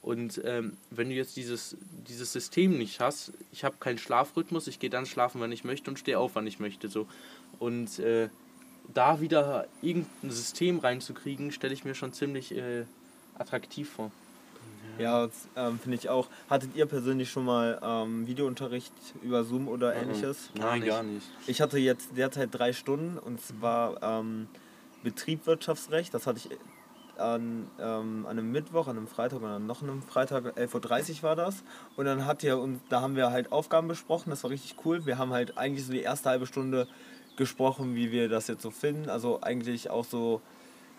[0.00, 1.76] Und ähm, wenn du jetzt dieses,
[2.08, 5.90] dieses System nicht hast, ich habe keinen Schlafrhythmus, ich gehe dann schlafen, wann ich möchte
[5.90, 6.88] und stehe auf, wann ich möchte.
[6.88, 7.06] So.
[7.58, 8.30] Und äh,
[8.94, 12.84] da wieder irgendein System reinzukriegen, stelle ich mir schon ziemlich äh,
[13.38, 14.10] attraktiv vor.
[14.98, 16.28] ja, das, ähm, finde ich auch.
[16.48, 20.50] Hattet ihr persönlich schon mal ähm, Videounterricht über Zoom oder ähnliches?
[20.54, 20.88] Nein, nicht.
[20.88, 21.26] gar nicht.
[21.46, 24.48] Ich hatte jetzt derzeit drei Stunden und zwar ähm,
[25.02, 26.12] Betriebswirtschaftsrecht.
[26.14, 26.50] Das hatte ich
[27.18, 31.22] an, ähm, an einem Mittwoch, an einem Freitag und an noch einem Freitag, 11.30 Uhr
[31.22, 31.62] war das.
[31.96, 35.06] Und dann hat ihr uns, da haben wir halt Aufgaben besprochen, das war richtig cool.
[35.06, 36.88] Wir haben halt eigentlich so die erste halbe Stunde
[37.36, 39.08] gesprochen, wie wir das jetzt so finden.
[39.08, 40.40] Also eigentlich auch so,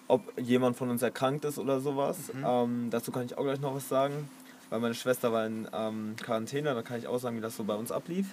[0.08, 2.18] ob jemand von uns erkrankt ist oder sowas.
[2.46, 4.30] Ähm, dazu kann ich auch gleich noch was sagen.
[4.70, 7.64] Weil meine Schwester war in ähm, Quarantäne, da kann ich auch sagen, wie das so
[7.64, 8.28] bei uns ablief.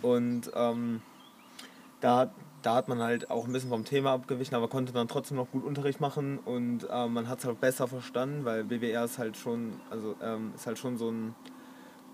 [0.00, 1.02] Und ähm,
[2.00, 2.30] da, hat-
[2.62, 5.50] da hat man halt auch ein bisschen vom Thema abgewichen, aber konnte dann trotzdem noch
[5.50, 9.36] gut Unterricht machen und ähm, man hat es halt besser verstanden, weil BWR ist halt
[9.36, 11.34] schon, also ähm, ist halt schon so ein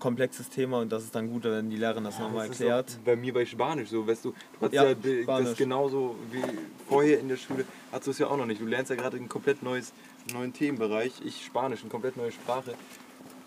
[0.01, 2.97] komplexes Thema und das ist dann gut, wenn die Lehrerin das nochmal Das ist erklärt.
[2.99, 6.41] auch bei mir bei Spanisch so, weißt du, du hast Ja, ja, das genauso wie
[6.89, 8.59] vorher in der Schule, hast du es ja auch noch nicht.
[8.59, 9.93] Du lernst ja gerade ein komplett neues,
[10.33, 11.13] neuen Themenbereich.
[11.23, 12.73] Ich Spanisch, eine komplett neue Sprache.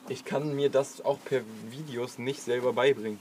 [0.08, 3.18] Ich kann mir das auch per Videos nicht selber beibringen.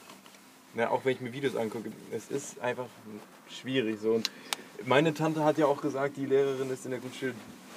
[0.76, 2.88] Ja, auch wenn ich mir Videos angucke, es ist einfach
[3.50, 4.14] schwierig so.
[4.14, 4.30] Und
[4.86, 7.34] meine Tante hat ja auch gesagt, die Lehrerin ist in der Grundschule,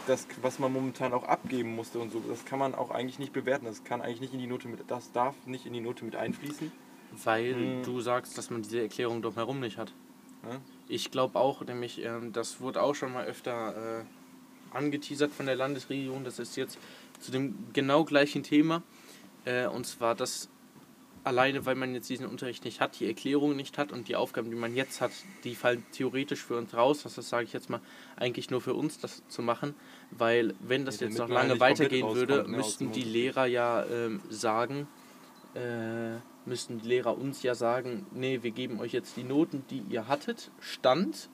[0.07, 3.33] das, was man momentan auch abgeben musste und so, das kann man auch eigentlich nicht
[3.33, 3.67] bewerten.
[3.67, 6.17] Das kann eigentlich nicht in die Note mit, das darf nicht in die Note mit
[6.17, 6.73] einfließen.
[7.25, 7.83] Weil Hm.
[7.85, 9.93] du sagst, dass man diese Erklärung drumherum nicht hat.
[10.43, 10.61] Ja?
[10.89, 14.05] Ich glaube auch, nämlich, ähm, das wurde auch schon mal öfter äh,
[14.77, 16.79] angeteasert von der Landesregierung, das ist jetzt
[17.21, 18.83] zu dem genau gleichen Thema.
[19.45, 20.49] Äh, und zwar, dass
[21.27, 24.51] alleine, weil man jetzt diesen Unterricht nicht hat, die Erklärung nicht hat und die Aufgaben,
[24.51, 25.11] die man jetzt hat,
[25.45, 27.03] die fallen theoretisch für uns raus.
[27.03, 27.81] Das, das sage ich jetzt mal
[28.17, 29.75] eigentlich nur für uns, das zu machen.
[30.11, 33.07] Weil wenn das Ja, jetzt noch lange weitergehen würde, ne, müssten die.
[33.07, 34.89] Lehrer ja ähm, sagen,
[35.55, 39.83] äh, müssten die Lehrer uns ja sagen, nee, wir geben euch jetzt die Noten, die
[39.89, 41.29] ihr hattet, Stand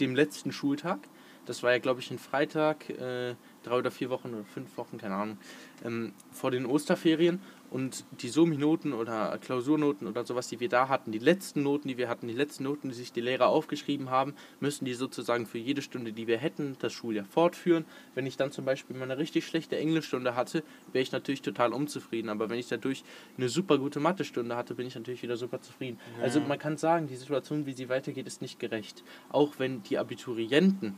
[0.00, 1.00] dem letzten Schultag.
[1.46, 4.98] Das war ja, glaube ich, ein Freitag, äh, drei oder vier Wochen oder fünf Wochen,
[4.98, 5.38] keine Ahnung,
[5.84, 7.40] ähm, vor den Osterferien.
[7.76, 11.98] Und die Somi-Noten oder Klausurnoten oder sowas, die wir da hatten, die letzten Noten, die
[11.98, 15.58] wir hatten, die letzten Noten, die sich die Lehrer aufgeschrieben haben, müssen die sozusagen für
[15.58, 17.84] jede Stunde, die wir hätten, das Schuljahr fortführen.
[18.14, 21.74] Wenn ich dann zum Beispiel mal eine richtig schlechte Englischstunde hatte, wäre ich natürlich total
[21.74, 22.30] unzufrieden.
[22.30, 23.04] Aber wenn ich dadurch
[23.36, 26.00] eine super gute Mathestunde hatte, bin ich natürlich wieder super zufrieden.
[26.22, 29.04] Also man kann sagen, die Situation, wie sie weitergeht, ist nicht gerecht.
[29.28, 30.96] Auch wenn die Abiturienten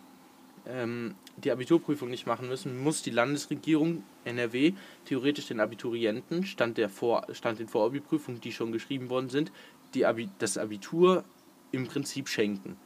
[0.69, 4.75] ähm, die Abiturprüfung nicht machen müssen, muss die Landesregierung NRW
[5.07, 9.51] theoretisch den Abiturienten, Stand, der Vor Stand den Vorabiprüfungen, die schon geschrieben worden sind,
[9.95, 11.25] die Abi das Abitur
[11.73, 12.77] im Prinzip schenken.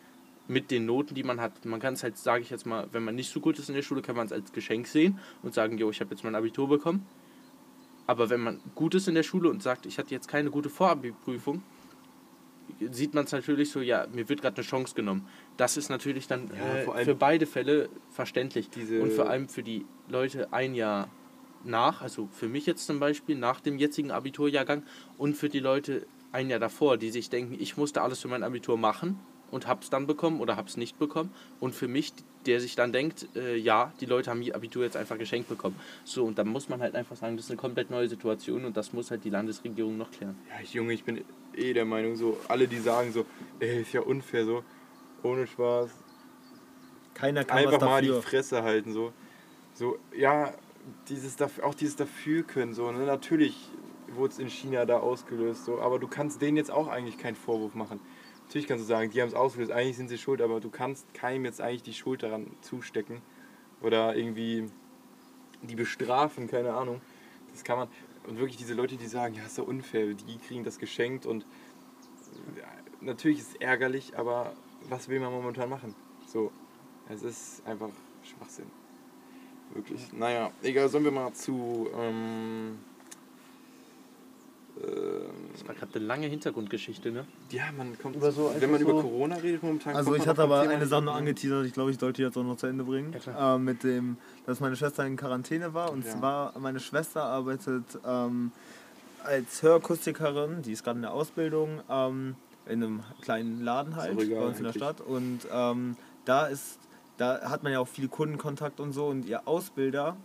[0.48, 1.64] Mit den Noten, die man hat.
[1.64, 3.74] Man kann es halt, sage ich jetzt mal, wenn man nicht so gut ist in
[3.74, 6.34] der Schule, kann man es als Geschenk sehen und sagen, jo, ich habe jetzt mein
[6.34, 7.06] Abitur bekommen.
[8.06, 10.68] Aber wenn man gut ist in der Schule und sagt, ich hatte jetzt keine gute
[10.68, 11.62] Vorabi-Prüfung,
[12.90, 15.26] sieht man es natürlich so, ja, mir wird gerade eine Chance genommen.
[15.56, 18.70] Das ist natürlich dann Ja, äh, für beide Fälle verständlich.
[18.70, 21.08] diese- und vor allem für die Leute ein Jahr
[21.64, 24.82] nach, also für mich jetzt zum Beispiel, nach dem jetzigen Abiturjahrgang
[25.18, 28.42] und für die Leute ein Jahr davor, die sich denken, ich musste alles für mein
[28.42, 29.18] Abitur machen
[29.50, 31.30] und hab's dann bekommen oder hab's nicht bekommen.
[31.60, 32.12] Und für mich,
[32.46, 35.76] der sich dann denkt, äh, ja, die Leute haben ihr Abitur jetzt einfach geschenkt bekommen.
[36.04, 38.76] So, und dann muss man halt einfach sagen, das ist eine komplett neue Situation und
[38.76, 40.36] das muss halt die Landesregierung noch klären.
[40.48, 41.22] Ja, ich, Junge, ich bin
[41.56, 43.26] eh der Meinung, so, alle, die sagen so,
[43.60, 44.64] ey, ist ja unfair, so,
[45.22, 45.90] ohne Spaß,
[47.14, 48.12] Keiner kann einfach mal die.
[48.22, 49.12] Fresse halten, so.
[49.74, 50.52] So, ja,
[51.08, 53.06] dieses dafür, auch dieses dafür können, so, ne?
[53.06, 53.70] Natürlich
[54.08, 57.36] wurde es in China da ausgelöst, so, aber du kannst denen jetzt auch eigentlich keinen
[57.36, 58.00] Vorwurf machen.
[58.46, 61.14] Natürlich kannst du sagen, die haben es ausgelöst, eigentlich sind sie schuld, aber du kannst
[61.14, 63.22] keinem jetzt eigentlich die Schuld daran zustecken
[63.80, 64.68] oder irgendwie
[65.62, 67.00] die bestrafen, keine Ahnung.
[67.52, 67.88] Das kann man.
[68.26, 71.44] Und wirklich diese Leute, die sagen, ja, ist doch unfair, die kriegen das geschenkt und
[72.56, 72.64] ja,
[73.00, 74.52] natürlich ist es ärgerlich, aber
[74.88, 75.94] was will man momentan machen?
[76.26, 76.52] So,
[77.08, 77.90] es ist einfach
[78.22, 78.66] Schwachsinn.
[79.74, 80.12] Wirklich.
[80.12, 81.88] Naja, egal, sollen wir mal zu.
[81.96, 82.78] Ähm,
[85.52, 87.26] Das war gerade eine lange Hintergrundgeschichte, ne?
[87.50, 88.16] ja, man kommt.
[88.16, 89.94] Über so wenn man einfach über so- Corona redet momentan.
[89.94, 92.36] Also ich hatte aber Thema eine Sache noch angeteasert, ich glaube, ich sollte die jetzt
[92.38, 93.14] auch noch zu Ende bringen.
[93.26, 95.92] Ja, äh, mit dem, dass meine Schwester in Quarantäne war.
[95.92, 96.12] Und Ja.
[96.18, 98.50] zwar, meine Schwester arbeitet ähm,
[99.24, 102.34] als Hörakustikerin, die ist gerade in der Ausbildung, ähm,
[102.66, 104.72] in einem kleinen Laden halt, egal bei uns in der.
[104.72, 105.00] Stadt.
[105.00, 106.78] Und ähm, da ist,
[107.18, 109.06] da hat man ja auch viel Kundenkontakt und so.
[109.06, 110.16] Und ihr Ausbilder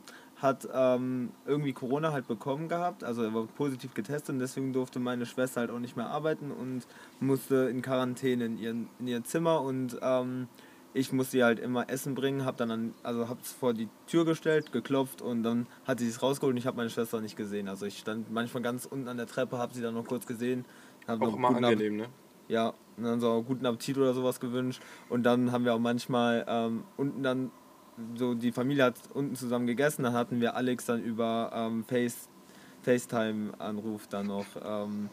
[0.41, 4.99] hat ähm, irgendwie Corona halt bekommen gehabt, also er war positiv getestet und deswegen durfte
[4.99, 6.85] meine Schwester halt auch nicht mehr arbeiten und
[7.19, 10.47] musste in Quarantäne in, ihren, in ihr Zimmer und ähm,
[10.93, 14.25] ich musste ihr halt immer Essen bringen, hab dann an, also hab's vor die Tür
[14.25, 17.67] gestellt, geklopft und dann hat sie es rausgeholt und ich habe meine Schwester nicht gesehen.
[17.67, 20.65] Also ich stand manchmal ganz unten an der Treppe, habe sie dann noch kurz gesehen.
[21.07, 22.05] Hab Auch Ab- angenehm, ne?
[22.47, 24.81] ja, und dann so guten Appetit oder sowas gewünscht.
[25.09, 27.51] Und dann haben wir auch manchmal ähm, unten dann,
[28.15, 32.29] so die Familie hat unten zusammen gegessen, dann hatten wir Alex dann über ähm, Face,
[32.83, 35.09] FaceTime-Anruf dann noch ähm,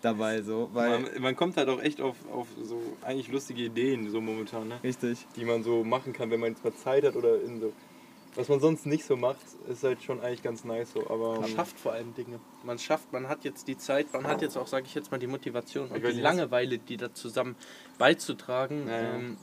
[0.00, 4.10] dabei, so, weil, Man, man kommt halt auch echt auf, auf so eigentlich lustige Ideen,
[4.10, 4.78] so momentan, ne?
[4.82, 7.72] richtig, Die man so machen kann, wenn man jetzt mal Zeit hat oder in so.
[8.36, 11.40] Was man sonst nicht so macht, ist halt schon eigentlich ganz nice so, aber.
[11.40, 12.38] Man schafft vor allem Dinge.
[12.64, 15.16] Man schafft, man hat jetzt die Zeit, man hat jetzt auch, sage ich jetzt mal,
[15.16, 17.56] die Motivation und die Langeweile, die da zusammen
[17.96, 19.14] beizutragen, Ja, ja.
[19.14, 19.36] Ähm,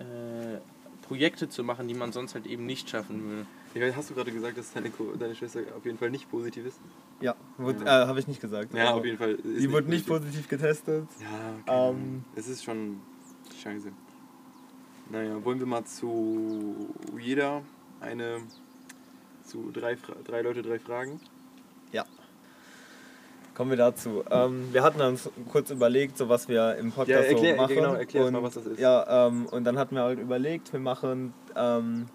[0.00, 0.58] äh,
[1.06, 3.46] Projekte zu machen, die man sonst halt eben nicht schaffen würde.
[3.74, 6.66] Ich weiß, hast du gerade gesagt, dass deine, deine Schwester auf jeden Fall nicht positiv
[6.66, 6.78] ist?
[7.20, 8.04] ja, Ja.
[8.04, 8.72] äh, habe ich nicht gesagt.
[8.72, 9.32] Ja, Also, auf jeden Fall.
[9.34, 11.06] ist Sie wurde nicht positiv getestet.
[11.20, 11.90] Ja, okay.
[11.90, 13.00] Ähm, es ist schon
[13.62, 13.92] scheiße.
[15.10, 17.62] Naja, wollen wir mal zu jeder
[18.00, 18.38] eine.
[19.44, 21.20] zu drei, drei Leute, drei Fragen?
[23.54, 24.24] Kommen wir dazu.
[24.30, 27.74] Ähm, wir hatten uns kurz überlegt, so was wir im Podcast Ja, erklär- so machen.
[27.76, 28.80] genau, erklär und, mal, was das ist.
[28.80, 32.06] Ja, ähm, und dann hatten wir halt überlegt, wir machen ähm,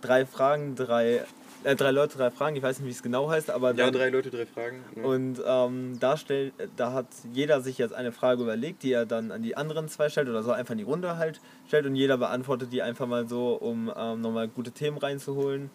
[0.00, 1.24] drei Fragen, drei,
[1.64, 2.54] äh, drei Leute, drei Fragen.
[2.54, 4.76] Ich weiß nicht, wie es genau heißt, aber Ja, dann, drei Leute, drei Fragen.
[4.94, 5.02] ne?
[5.02, 9.32] und ähm, da, stellt, da hat jeder sich jetzt eine Frage überlegt, die er dann
[9.32, 12.16] an die anderen zwei stellt oder so einfach in die Runde halt stellt und jeder
[12.16, 15.68] beantwortet die einfach mal so, um ähm, nochmal gute Themen reinzuholen.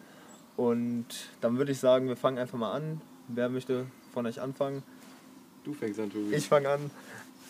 [0.55, 1.05] Und
[1.41, 3.01] dann würde ich sagen, wir fangen einfach mal an.
[3.27, 4.83] Wer möchte von euch anfangen?
[5.63, 6.33] Du fängst an, Tobi.
[6.35, 6.91] Ich fange an.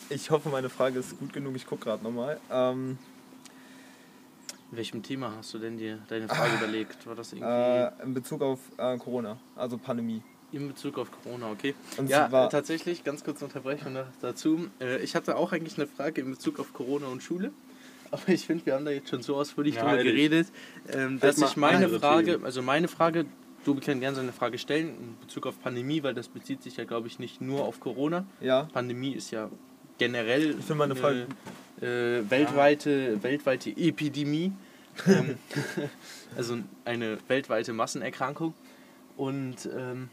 [0.10, 1.56] Ich hoffe, meine Frage ist gut genug.
[1.56, 2.39] Ich gucke gerade nochmal.
[2.52, 2.97] Ähm,
[4.71, 7.06] In welchem Thema hast du denn dir deine Frage überlegt?
[7.08, 10.21] War das irgendwie äh, in Bezug auf äh, Corona, also Pandemie.
[10.52, 11.76] in Bezug auf Corona, okay?
[11.97, 14.67] Und ja, äh, tatsächlich, ganz kurz Unterbrechung dazu.
[14.82, 17.52] Äh, ich hatte auch eigentlich eine Frage in Bezug auf Corona und Schule.
[18.12, 20.13] Aber ich finde, wir haben da jetzt schon so ausführlich Ja, drüber ehrlich.
[20.13, 20.47] geredet,
[20.89, 22.45] ähm, Halt dass ich meine Frage, Themen.
[22.45, 23.26] also meine Frage,
[23.65, 26.84] du kannst gerne seine Frage stellen in Bezug auf Pandemie, weil das bezieht sich ja,
[26.84, 28.26] glaube ich, nicht nur auf Corona.
[28.39, 29.50] Ja, Pandemie ist ja
[29.97, 31.28] generell Ich meine Frage-
[31.80, 34.52] eine äh, weltweite, weltweite Epidemie.
[35.08, 35.36] ähm,
[36.36, 38.54] also eine weltweite Massenerkrankung.
[39.17, 40.10] Und ähm,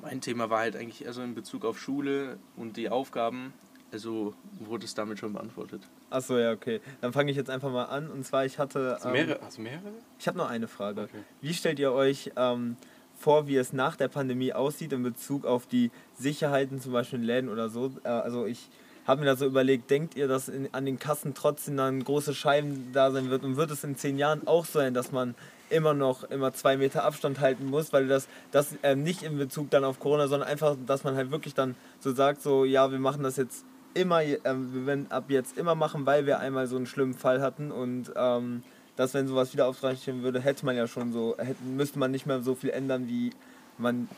[0.00, 3.52] mein Thema war halt eigentlich eher so in Bezug auf Schule und die Aufgaben.
[3.92, 5.82] Also wurde es damit schon beantwortet.
[6.10, 6.80] Achso, ja, okay.
[7.00, 8.10] Dann fange ich jetzt einfach mal an.
[8.10, 8.94] Und zwar, ich hatte.
[8.94, 9.40] Hast du ähm, mehrere?
[9.42, 9.92] Hast du mehrere?
[10.18, 11.02] Ich habe noch eine Frage.
[11.02, 11.22] Okay.
[11.40, 12.76] Wie stellt ihr euch ähm,
[13.16, 17.24] vor, wie es nach der Pandemie aussieht in Bezug auf die Sicherheiten, zum Beispiel in
[17.24, 17.92] Läden oder so?
[18.04, 18.68] Äh, also ich
[19.06, 22.34] habe mir da so überlegt, denkt ihr, dass in, an den Kassen trotzdem dann große
[22.34, 23.42] Scheiben da sein wird?
[23.42, 25.34] Und wird es in zehn Jahren auch sein, dass man
[25.70, 29.70] immer noch immer zwei Meter Abstand halten muss, weil das, das ähm, nicht in Bezug
[29.70, 32.98] dann auf Corona, sondern einfach, dass man halt wirklich dann so sagt, so ja, wir
[32.98, 33.64] machen das jetzt
[33.98, 37.40] immer, ähm, wir werden ab jetzt immer machen, weil wir einmal so einen schlimmen Fall
[37.40, 38.62] hatten und ähm,
[38.96, 42.26] dass wenn sowas wieder auftreten würde, hätte man ja schon so, hätte, müsste man nicht
[42.26, 43.30] mehr so viel ändern, wie
[43.76, 44.08] man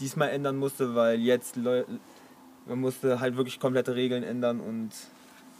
[0.00, 1.84] diesmal ändern musste, weil jetzt Leu
[2.66, 4.90] man musste halt wirklich komplette Regeln ändern und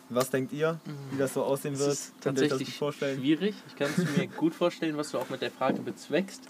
[0.09, 1.93] was denkt ihr, wie das so aussehen wird?
[1.93, 3.19] ist Könnt ihr euch das gut vorstellen?
[3.19, 3.55] schwierig.
[3.69, 6.43] Ich kann es mir gut vorstellen, was du auch mit der Frage bezweckst.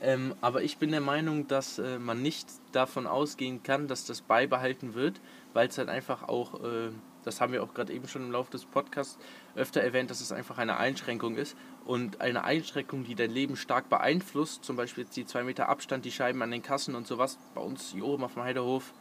[0.00, 4.20] Ähm, aber ich bin der Meinung, dass äh, man nicht davon ausgehen kann, dass das
[4.20, 5.20] beibehalten wird,
[5.56, 6.90] weil es halt einfach auch, äh,
[7.24, 9.18] das haben wir auch gerade eben schon im Laufe des Podcasts
[9.54, 11.56] öfter erwähnt, dass es einfach eine Einschränkung ist.
[11.86, 16.04] Und eine Einschränkung, die dein Leben stark beeinflusst, zum Beispiel jetzt die zwei Meter Abstand,
[16.04, 18.92] die Scheiben an den Kassen und sowas, bei uns hier oben auf dem Heidehof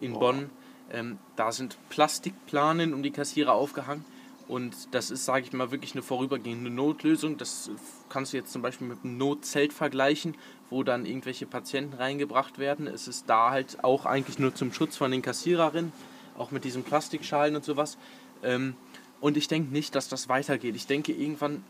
[0.00, 0.20] in Boah.
[0.20, 0.50] Bonn,
[0.92, 4.04] ähm, da sind Plastikplanen um die Kassierer aufgehangen.
[4.46, 7.38] Und das ist, sage ich mal, wirklich eine vorübergehende Notlösung.
[7.38, 7.70] Das
[8.10, 10.36] kannst du jetzt zum Beispiel mit einem Notzelt vergleichen,
[10.68, 12.86] wo dann irgendwelche Patienten reingebracht werden.
[12.86, 15.92] Es ist da halt auch eigentlich nur zum Schutz von den Kassiererinnen,
[16.36, 17.96] auch mit diesen Plastikschalen und sowas.
[18.42, 18.74] Ähm,
[19.20, 20.76] und ich denke nicht, dass das weitergeht.
[20.76, 21.64] Ich denke, irgendwann,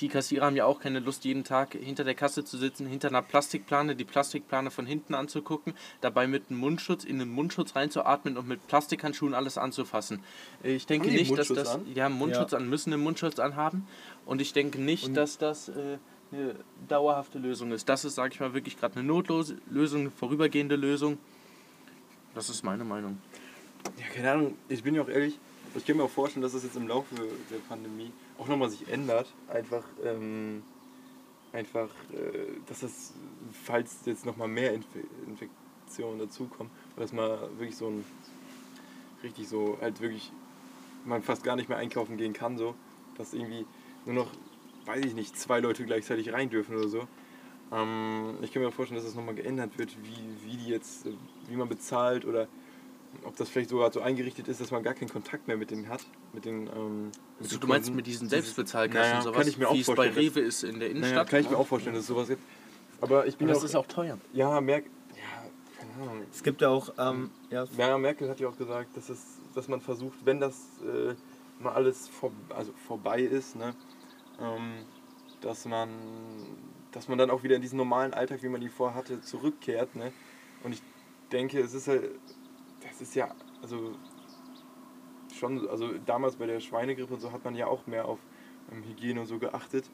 [0.00, 3.08] die Kassierer haben ja auch keine Lust, jeden Tag hinter der Kasse zu sitzen, hinter
[3.08, 8.36] einer Plastikplane, die Plastikplane von hinten anzugucken, dabei mit einem Mundschutz in den Mundschutz reinzuatmen
[8.36, 10.20] und mit Plastikhandschuhen alles anzufassen.
[10.62, 11.68] Ich denke nicht, dass Mundschutz das.
[11.74, 11.86] an?
[11.94, 12.58] Ja, Mundschutz Ja.
[12.58, 13.86] an, müssen einen Mundschutz anhaben.
[14.26, 15.98] Und ich denke nicht, Und- dass das äh,
[16.32, 16.54] eine
[16.88, 17.88] dauerhafte Lösung ist.
[17.88, 21.18] Das ist, sage ich mal, wirklich gerade eine Notlösung, eine vorübergehende Lösung.
[22.34, 23.18] Das ist meine Meinung.
[23.98, 25.38] Ja, keine Ahnung, ich bin ja auch ehrlich,
[25.76, 27.14] ich kann mir auch vorstellen, dass das jetzt im Laufe
[27.50, 29.32] der Pandemie auch nochmal sich ändert.
[29.48, 30.62] Einfach, ähm,
[31.52, 33.14] einfach, äh, dass das,
[33.64, 34.86] falls jetzt nochmal mehr Inf
[35.26, 38.04] Infektionen dazukommen, dass mal wirklich so ein,
[39.22, 40.32] richtig so, halt wirklich,
[41.04, 42.74] man fast gar nicht mehr einkaufen gehen kann, so,
[43.16, 43.66] dass irgendwie
[44.06, 44.30] nur noch,
[44.86, 47.06] weiß ich nicht, zwei Leute gleichzeitig rein dürfen oder so.
[47.72, 51.06] Ähm, ich kann mir vorstellen, dass das nochmal geändert wird, wie, wie die jetzt,
[51.48, 52.48] wie man bezahlt oder
[53.24, 55.88] ob das vielleicht sogar so eingerichtet ist, dass man gar keinen Kontakt mehr mit denen
[55.88, 56.04] hat.
[56.32, 57.96] Mit den, ähm, mit Also den du meinst Kunden.
[57.96, 60.40] mit diesen Selbstbezahlkassen naja, und sowas, kann ich mir auch wie es bei vorstellen, Rewe
[60.40, 61.28] ist in der Naja, Innenstadt?
[61.28, 62.42] kann ich mir auch vorstellen, dass es sowas gibt.
[63.00, 64.18] Aber ich bin Aber auch, das ist auch teuer.
[64.32, 65.48] ja, Merkel, ja,
[65.78, 66.24] keine Ahnung.
[66.32, 69.68] Es gibt ja auch, ähm, ja, Ja, Merkel hat ja auch gesagt, dass, es, dass
[69.68, 71.14] man versucht, wenn das äh,
[71.62, 73.74] mal alles vor, also vorbei ist, ne,
[74.40, 74.84] ähm,
[75.40, 75.88] dass, man,
[76.92, 79.94] dass man dann auch wieder in diesen normalen Alltag, wie man ihn vorher hatte, zurückkehrt.
[79.96, 80.12] Ne?
[80.62, 80.82] Und ich
[81.32, 82.10] denke, es ist halt,
[82.94, 83.92] das ist ja, also
[85.36, 88.20] schon, also damals bei der Schweinegrippe und so hat man ja auch mehr auf
[88.70, 89.90] ähm, Hygiene und so geachtet.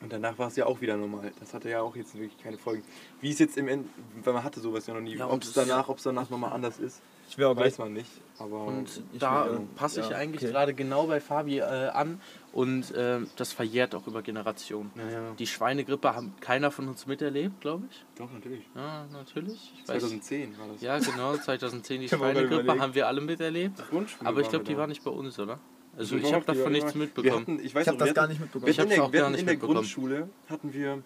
[0.00, 1.32] Und danach war es ja auch wieder normal.
[1.38, 2.82] Das hatte ja auch jetzt wirklich keine Folgen.
[3.20, 3.88] Wie es jetzt im Ende,
[4.24, 5.14] weil man hatte sowas ja noch nie.
[5.14, 7.78] Ja, ob es danach, ob es danach nochmal anders ist, ich will auch gleich weiß
[7.78, 8.10] man nicht.
[8.38, 10.52] Aber Und da passe ich ja, eigentlich okay.
[10.52, 12.20] gerade genau bei Fabi äh, an
[12.52, 14.90] und äh, das verjährt auch über Generationen.
[14.94, 18.04] Naja, Die Schweinegrippe haben keiner von uns miterlebt, glaube ich.
[18.16, 18.64] doch, natürlich.
[18.74, 19.72] Ja, natürlich.
[19.76, 20.00] Ich weiß.
[20.00, 20.80] 2010 war das.
[20.80, 23.76] Ja, genau, 2010 die Schweinegrippe haben wir alle miterlebt.
[23.90, 25.58] Grundschule Aber ich glaube, die war nicht bei uns, oder?
[25.96, 27.40] Also ich habe davon nichts mitbekommen.
[27.42, 28.66] Hatten, ich weiß ich habe das gar nicht mitbekommen.
[28.66, 29.78] Wir Ich in auch der, gar nicht in der mitbekommen.
[29.80, 31.02] Grundschule hatten wir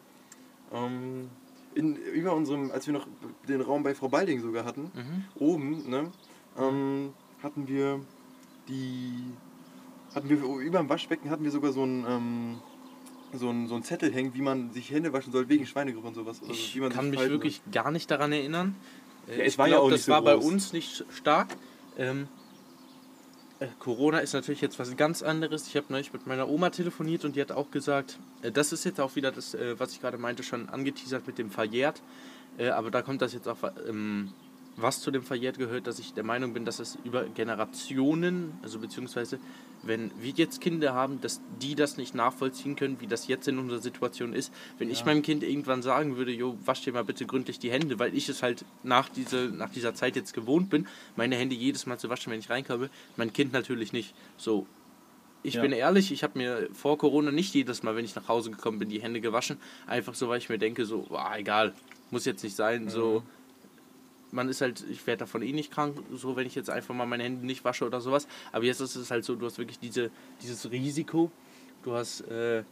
[0.72, 1.30] ähm,
[1.74, 3.06] in, über unserem, als wir noch
[3.48, 5.24] den Raum bei Frau Balding sogar hatten, Mhm.
[5.38, 6.10] oben, ne,
[6.58, 8.00] ähm, hatten wir
[8.68, 9.24] die,
[10.14, 12.58] hatten wir über dem Waschbecken hatten wir sogar so ein ähm,
[13.36, 16.14] so ein, so ein Zettel hängen, wie man sich Hände waschen soll wegen Schweinegrippe und
[16.14, 16.38] sowas.
[16.40, 18.76] Also Ich wie man kann mich wirklich gar nicht daran erinnern.
[19.26, 20.44] Ja, ich war ja das so war bei groß.
[20.44, 21.56] uns nicht stark.
[21.98, 22.43] Ähm, äh,
[23.78, 25.66] Corona ist natürlich jetzt was ganz anderes.
[25.68, 28.84] Ich habe neulich mit meiner Oma telefoniert und die hat auch gesagt, äh, das ist
[28.84, 32.02] jetzt auch wieder das, äh, was ich gerade meinte, schon angeteasert mit dem verjährt.
[32.58, 34.32] Äh, aber da kommt das jetzt auch, ähm,
[34.76, 38.78] was zu dem verjährt gehört, dass ich der Meinung bin, dass es über Generationen, also
[38.78, 39.38] beziehungsweise
[39.86, 43.58] wenn wir jetzt Kinder haben, dass die das nicht nachvollziehen können, wie das jetzt in
[43.58, 44.50] unserer Situation ist.
[44.78, 47.98] Wenn ich meinem Kind irgendwann sagen würde, jo, wasch dir mal bitte gründlich die Hände,
[47.98, 51.84] weil ich es halt nach, diese, nach dieser Zeit jetzt gewohnt bin, meine Hände jedes
[51.84, 54.14] Mal zu waschen, wenn ich reinkomme, mein Kind natürlich nicht.
[54.38, 54.66] So,
[55.42, 55.62] ich Ja.
[55.62, 58.78] bin ehrlich, ich habe mir vor Corona nicht jedes Mal, wenn ich nach Hause gekommen
[58.78, 59.58] bin, die Hände gewaschen.
[59.86, 61.74] Einfach so, weil ich mir denke, so, boah, egal,
[62.10, 62.88] muss jetzt nicht sein.
[62.88, 63.22] So,
[64.34, 67.06] man ist halt, ich werde davon eh nicht krank, so wenn ich jetzt einfach mal
[67.06, 68.26] meine Hände nicht wasche oder sowas.
[68.52, 70.10] Aber jetzt ist es halt so, du hast wirklich diese,
[70.42, 71.30] dieses Risiko.
[71.82, 72.64] Du hast, äh,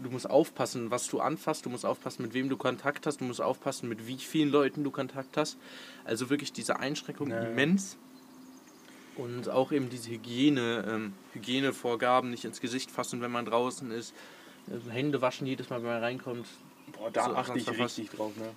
[0.00, 3.24] du musst aufpassen, was du anfasst, du musst aufpassen, mit wem du Kontakt hast, du
[3.24, 5.56] musst aufpassen, mit wie vielen Leuten du Kontakt hast.
[6.04, 7.48] Also wirklich diese Einschränkung Ja, ja.
[7.50, 7.96] immens.
[9.16, 14.14] Und auch eben diese Hygiene, ähm, Hygienevorgaben, nicht ins Gesicht fassen, wenn man draußen ist.
[14.70, 16.46] Also Hände waschen jedes Mal, wenn man reinkommt.
[16.92, 17.98] Boah, da So, achte ich noch was?
[17.98, 18.48] richtig drauf, ne?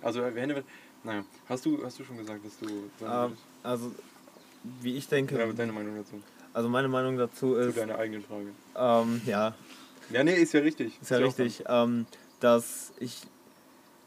[0.00, 0.62] Also Hände,
[1.04, 2.66] naja, hast du, hast du schon gesagt, dass du
[3.06, 3.92] Ähm, also,
[4.80, 5.38] wie ich denke?
[5.38, 6.20] Ja, deine Meinung dazu.
[6.52, 8.48] also meine Meinung dazu Zu ist, deiner eigenen Frage.
[8.76, 9.54] ähm, ja,
[10.10, 11.00] Ja, nee, ist ja richtig.
[11.00, 12.06] Ist ja richtig, ähm,
[12.40, 13.22] dass ich,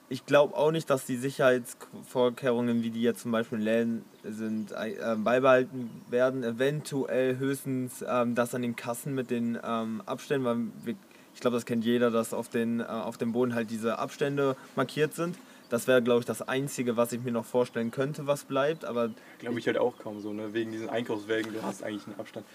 [0.10, 4.71] ich glaube auch nicht, dass die Sicherheitsvorkehrungen, wie die jetzt zum Beispiel in Läden sind,
[4.71, 6.43] äh, beibehalten werden.
[6.43, 10.95] Eventuell höchstens ähm, das an den Kassen mit den ähm, Abständen, weil wir,
[11.33, 14.55] ich glaube, das kennt jeder, dass auf, den, äh, auf dem Boden halt diese Abstände
[14.75, 15.36] markiert sind.
[15.69, 18.86] Das wäre, glaube ich, das Einzige, was ich mir noch vorstellen könnte, was bleibt.
[18.86, 20.53] Aber Glaube ich halt auch kaum so, ne?
[20.53, 22.45] Wegen diesen Einkaufswägen, du hast eigentlich einen Abstand.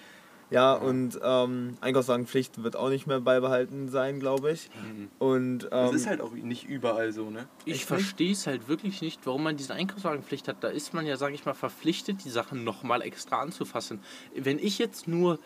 [0.51, 4.71] ja, und ähm, Einkaufswagenpflicht wird auch nicht mehr beibehalten sein, glaube ich.
[5.19, 7.47] Und Das ähm, ist halt auch nicht überall so, ne?
[7.65, 10.57] Ich verstehe es halt wirklich nicht, warum man diese Einkaufswagenpflicht hat.
[10.65, 14.01] Da ist man ja, sage ich mal, verpflichtet, die Sachen nochmal extra anzufassen.
[14.35, 15.39] Wenn ich jetzt nur,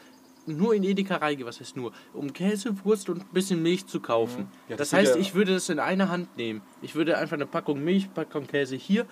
[0.46, 4.00] nur in Edeka reingehe, was heißt nur, um Käse, Wurst und ein bisschen Milch zu
[4.00, 4.48] kaufen.
[4.68, 6.62] Ja, das das heißt, ja- ich würde das in eine Hand nehmen.
[6.82, 9.06] Ich würde einfach eine Packung Milch, Packung Käse hier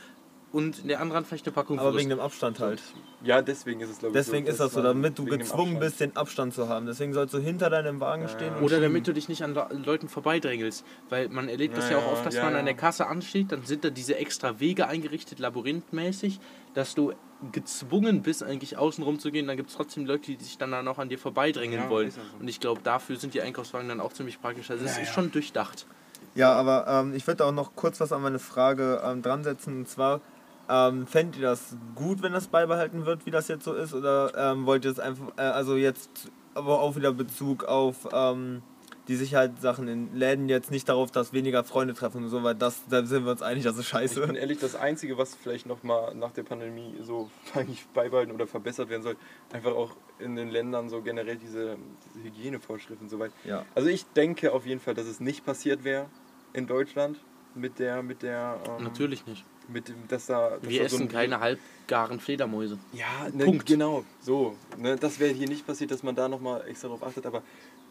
[0.54, 1.98] und in der anderen vielleicht eine Packung aber Wurst.
[1.98, 2.80] wegen dem Abstand halt.
[3.22, 4.52] Ja, deswegen ist es, glaube ich, Deswegen so.
[4.52, 6.86] ist das so, damit du gezwungen bist, den Abstand zu haben.
[6.86, 9.68] Deswegen sollst du hinter deinem Wagen stehen und Oder damit du dich nicht an Le-
[9.84, 10.84] Leuten vorbeidrängelst.
[11.08, 12.58] Weil man erlebt das ja, Ja, auch oft, dass ja, man ja.
[12.60, 16.38] an der Kasse ansteht, dann sind da diese extra Wege eingerichtet, labyrinthmäßig,
[16.74, 17.12] dass du
[17.52, 19.46] gezwungen bist, eigentlich außen rum zu gehen.
[19.46, 22.08] Dann gibt es trotzdem Leute, die sich dann da noch an dir vorbeidrängeln Ja, wollen.
[22.08, 22.20] ja so.
[22.40, 24.70] Und ich glaube, dafür sind die Einkaufswagen dann auch ziemlich praktisch.
[24.70, 25.14] Also es Ja, ist ja.
[25.14, 25.86] schon durchdacht.
[26.34, 29.78] Ja, aber ähm, ich würde auch noch kurz was an meine Frage ähm, dran setzen.
[29.78, 30.20] Und zwar,
[30.68, 33.94] ähm, fändet ihr das gut, wenn das beibehalten wird, wie das jetzt so ist?
[33.94, 38.62] Oder ähm, wollt ihr es einfach, äh, also jetzt aber auch wieder Bezug auf ähm,
[39.08, 42.82] die Sicherheitssachen in Läden jetzt nicht darauf, dass weniger Freunde treffen und so, weil das,
[42.88, 44.26] da sind wir uns einig, das ist Ich scheiße.
[44.26, 48.88] bin ehrlich, das Einzige, was vielleicht nochmal nach der Pandemie so eigentlich beibehalten oder verbessert
[48.88, 49.16] werden soll,
[49.52, 53.34] einfach auch in den Ländern so generell diese, diese Hygienevorschriften und so weiter.
[53.44, 53.66] Ja.
[53.74, 56.06] Also ich denke auf jeden Fall, dass es nicht passiert wäre
[56.52, 57.18] in Deutschland
[57.54, 59.44] mit der, mit der, ähm, Natürlich nicht.
[59.68, 62.78] Mit dem, dass da, dass Wir da so essen ein- keine halbgaren Fledermäuse.
[62.92, 63.66] Ja, ne, Punkt.
[63.66, 64.56] genau, so.
[64.78, 67.42] Ne, das wäre hier nicht passiert, dass man da nochmal extra drauf achtet, aber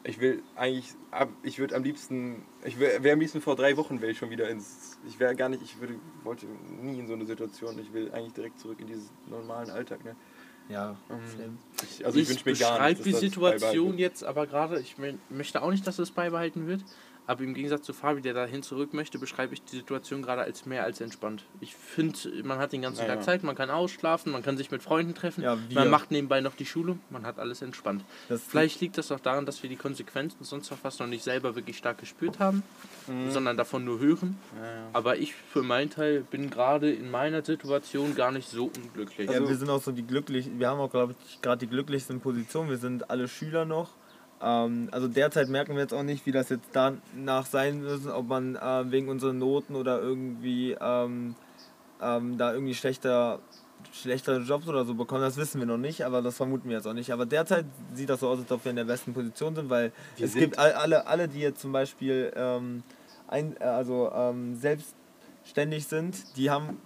[0.04, 4.02] ich will eigentlich, ab- ich würde am liebsten, ich wäre am liebsten vor drei Wochen
[4.02, 6.46] wäre ich schon wieder ins, ich wäre gar nicht, ich würde, wollte
[6.82, 10.16] nie in so eine Situation, ich will eigentlich direkt zurück in diesen normalen Alltag, ne.
[10.70, 11.58] Ja, Ähm.
[11.84, 14.80] Ich, also ich, wünsche mir gar beschreibe nicht, dass die das Situation jetzt aber gerade,
[14.80, 16.82] ich mö- möchte auch nicht, dass es beibehalten wird,
[17.28, 20.66] aber im Gegensatz zu Fabi, der dahin zurück möchte, beschreibe ich die Situation gerade als
[20.66, 21.44] mehr als entspannt.
[21.62, 23.22] Ich finde, man hat den ganzen Ja, Tag ja.
[23.22, 26.56] Zeit, man kann ausschlafen, man kann sich mit Freunden treffen, Ja, man macht nebenbei noch
[26.56, 28.04] die Schule, man hat alles entspannt.
[28.30, 31.24] Das Vielleicht liegt das auch daran, dass wir die Konsequenzen sonst noch fast noch nicht
[31.24, 32.64] selber wirklich stark gespürt haben,
[33.08, 33.32] Mhm.
[33.32, 34.38] sondern davon nur hören.
[34.60, 34.72] Ja, ja.
[34.94, 39.30] Aber ich für meinen Teil bin gerade in meiner Situation gar nicht so unglücklich.
[39.30, 41.68] Ja, Also- wir sind auch so die glücklich, wir haben auch, glaube ich, gerade die
[41.68, 42.70] glücklichsten Positionen.
[42.70, 43.92] Wir sind alle Schüler noch.
[44.44, 48.28] Ähm, also derzeit merken wir jetzt auch nicht, wie das jetzt danach sein müssen, ob
[48.28, 51.36] man äh, wegen unseren Noten oder irgendwie ähm,
[52.02, 53.40] ähm, da irgendwie schlechter,
[53.94, 55.22] schlechtere Jobs oder so bekommen.
[55.22, 57.12] Das wissen wir noch nicht, aber das vermuten wir jetzt auch nicht.
[57.12, 59.92] Aber derzeit sieht das so aus, als ob wir in der besten Position sind, weil
[60.18, 62.84] Wir es sind- gibt all, alle, alle, die jetzt zum Beispiel ähm,
[63.30, 66.78] ein, äh, also ähm, selbstständig sind, die haben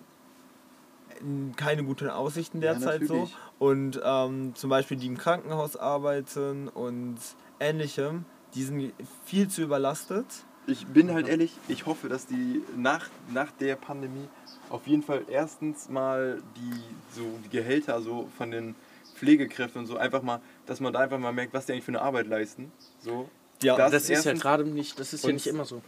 [1.55, 3.13] keine guten Aussichten Ja, derzeit so.
[3.13, 3.35] natürlich.
[3.59, 7.17] Und ähm, zum Beispiel die im Krankenhaus arbeiten und
[7.59, 8.25] ähnlichem,
[8.55, 8.93] die sind
[9.25, 10.25] viel zu überlastet.
[10.67, 14.27] Ich bin halt ehrlich, ich hoffe, dass die nach, nach der Pandemie
[14.69, 18.75] auf jeden Fall erstens mal die, so die Gehälter so von den
[19.15, 21.91] Pflegekräften und so einfach mal, dass man da einfach mal merkt, was die eigentlich für
[21.91, 22.71] eine Arbeit leisten.
[22.99, 23.29] So.
[23.63, 25.81] Ja, Das das ist ja gerade nicht, das ist ja nicht immer so.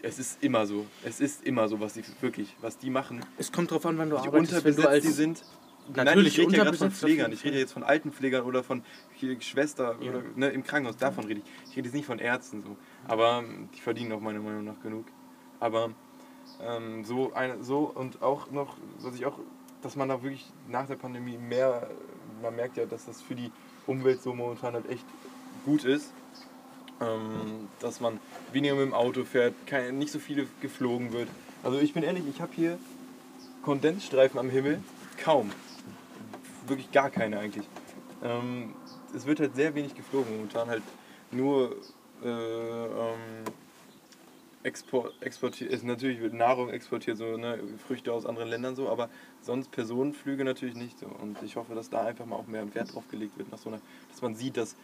[0.00, 0.86] Die, es ist immer so.
[1.04, 3.20] Es ist immer so, was die wirklich, was die machen.
[3.36, 4.34] Es kommt drauf an, wann du Wie arbeitest.
[4.34, 5.44] Wenn du unterbesetzt als die sind.
[5.94, 7.32] Nein, Natürlich, ich rede ja gerade von unterbesetzt Pflegern.
[7.32, 8.82] Ich rede jetzt von Altenpflegern oder von
[9.40, 10.10] Schwester Ja.
[10.10, 10.96] oder ne, im Krankenhaus.
[10.98, 11.70] Davon rede ich.
[11.70, 12.76] Ich rede jetzt nicht von Ärzten so.
[13.06, 15.06] Aber ähm, die verdienen auch meiner Meinung nach genug.
[15.60, 15.90] Aber
[16.62, 19.38] ähm, so, eine, so und auch noch, was ich auch,
[19.82, 21.88] dass man da wirklich nach der Pandemie mehr,
[22.42, 23.50] man merkt ja, dass das für die
[23.86, 25.04] Umwelt so momentan halt echt
[25.64, 26.12] gut ist.
[27.00, 28.18] Ähm, dass man
[28.52, 31.28] weniger mit dem Auto fährt, kein, nicht so viele geflogen wird.
[31.62, 32.78] Also ich bin ehrlich, ich habe hier
[33.62, 34.80] Kondensstreifen am Himmel,
[35.22, 35.52] kaum.
[36.66, 37.66] Wirklich gar keine eigentlich.
[38.22, 38.74] Ähm,
[39.14, 40.82] es wird halt sehr wenig geflogen momentan, halt
[41.30, 41.76] nur
[42.24, 43.44] äh, ähm,
[44.64, 49.08] Export, exportiert, ist natürlich wird Nahrung exportiert, so ne, Früchte aus anderen Ländern so, aber
[49.40, 51.06] sonst Personenflüge natürlich nicht so.
[51.06, 53.70] Und ich hoffe, dass da einfach mal auch mehr Wert drauf gelegt wird, nach so
[53.70, 53.80] einer,
[54.10, 54.74] dass man sieht, dass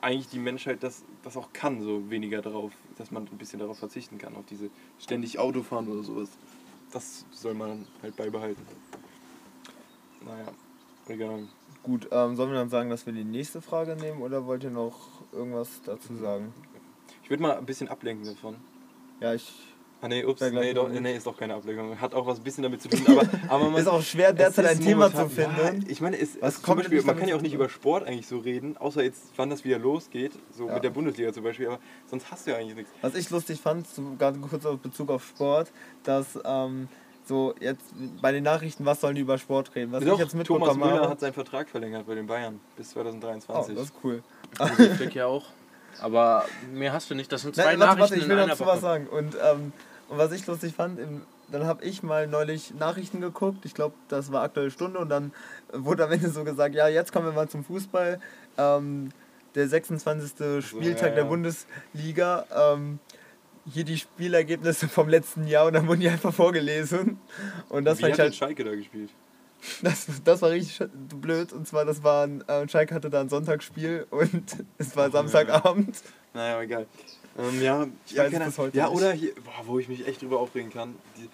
[0.00, 3.78] eigentlich die Menschheit das, das auch kann, so weniger darauf, dass man ein bisschen darauf
[3.78, 6.30] verzichten kann, auf diese ständig Autofahren oder sowas.
[6.92, 8.62] Das soll man halt beibehalten.
[10.24, 10.46] Naja,
[11.08, 11.48] egal.
[11.82, 14.70] Gut, ähm, sollen wir dann sagen, dass wir die nächste Frage nehmen oder wollt ihr
[14.70, 14.96] noch
[15.32, 16.52] irgendwas dazu sagen?
[17.22, 18.56] Ich würde mal ein bisschen ablenken davon.
[19.20, 19.52] Ja, ich.
[20.02, 21.98] Ah nee, ups, nee, doch, nee, ist doch keine Ablenkung.
[21.98, 23.80] Hat auch was ein bisschen damit zu tun, aber, aber man...
[23.80, 25.56] Ist auch schwer, derzeit ein Thema zu finden.
[25.56, 28.26] Ja, ich meine, es, Was kommt Beispiel, man kann ja auch nicht über Sport eigentlich
[28.26, 30.74] so reden, außer jetzt, wann das wieder losgeht, so Ja.
[30.74, 32.90] mit der Bundesliga zum Beispiel, aber sonst hast du ja eigentlich nichts.
[33.00, 35.72] Was ich lustig fand, so ganz kurz auf Bezug auf Sport,
[36.04, 36.88] dass ähm,
[37.24, 37.82] so jetzt
[38.20, 39.92] bei den Nachrichten, was sollen die über Sport reden?
[39.92, 41.08] Was ich Doch, jetzt Thomas mitbekommen Müller habe.
[41.08, 43.74] hat seinen Vertrag verlängert bei den Bayern bis Oh, 2023.
[43.74, 44.22] das ist cool.
[44.96, 45.44] Flick ja auch.
[46.00, 47.30] Aber mehr hast du nicht.
[47.32, 48.80] Das sind zwei Nein, warte, Nachrichten warte, ich will in einer dazu was Woche.
[48.80, 49.06] sagen.
[49.08, 49.72] Und, ähm,
[50.08, 53.64] und was ich lustig fand, im, dann habe ich mal neulich Nachrichten geguckt.
[53.64, 55.32] Ich glaube, das war aktuelle Stunde und dann
[55.72, 58.20] wurde am Ende so gesagt, ja, jetzt kommen wir mal zum Fußball.
[58.58, 59.10] Ähm,
[59.54, 60.64] der 26.
[60.64, 61.30] Spieltag ja, der ja.
[61.30, 62.46] Bundesliga.
[62.54, 62.98] Ähm,
[63.72, 67.18] hier die Spielergebnisse vom letzten Jahr und dann wurden die einfach vorgelesen.
[67.68, 69.10] Und das Wie hat halt, Schalke da gespielt?
[69.82, 70.86] Das, das war richtig
[71.20, 71.52] blöd.
[71.52, 75.12] Und zwar, das war ein, äh, Schalke hatte da ein Sonntagsspiel und es war Ach,
[75.12, 76.02] Samstagabend.
[76.34, 76.86] Naja, egal.
[77.38, 78.96] Ähm, ja, ich weiß keine- bis heute ja nicht.
[78.96, 81.28] oder hier, boah, wo ich mich echt drüber aufregen kann, die,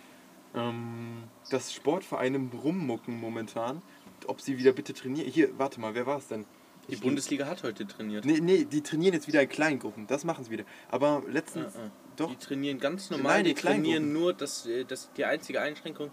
[0.58, 3.82] ähm, dass Sportvereine rummucken momentan,
[4.26, 5.30] ob sie wieder bitte trainieren.
[5.30, 6.44] Hier, warte mal, wer war es denn?
[6.88, 8.24] Die Ich- Bundesliga hat heute trainiert.
[8.24, 10.64] Nee, nee, die trainieren jetzt wieder in Kleingruppen, das machen sie wieder.
[10.90, 11.90] Aber letztens, Ah, ah.
[12.16, 15.60] doch, Die trainieren ganz normal, Nein, die die trainieren nur, dass, äh, dass die einzige
[15.60, 16.10] Einschränkung,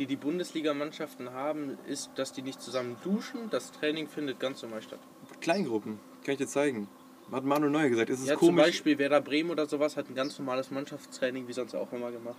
[0.00, 3.50] die die Bundesligamannschaften haben, ist, dass die nicht zusammen duschen.
[3.50, 4.98] Das Training findet ganz normal statt.
[5.42, 6.88] Kleingruppen, kann ich dir zeigen.
[7.30, 8.64] Hat Manuel Neuer gesagt, es ist Ja, zum komisch.
[8.64, 12.38] Beispiel Werder Bremen oder sowas hat ein ganz normales Mannschaftstraining, wie sonst auch immer gemacht.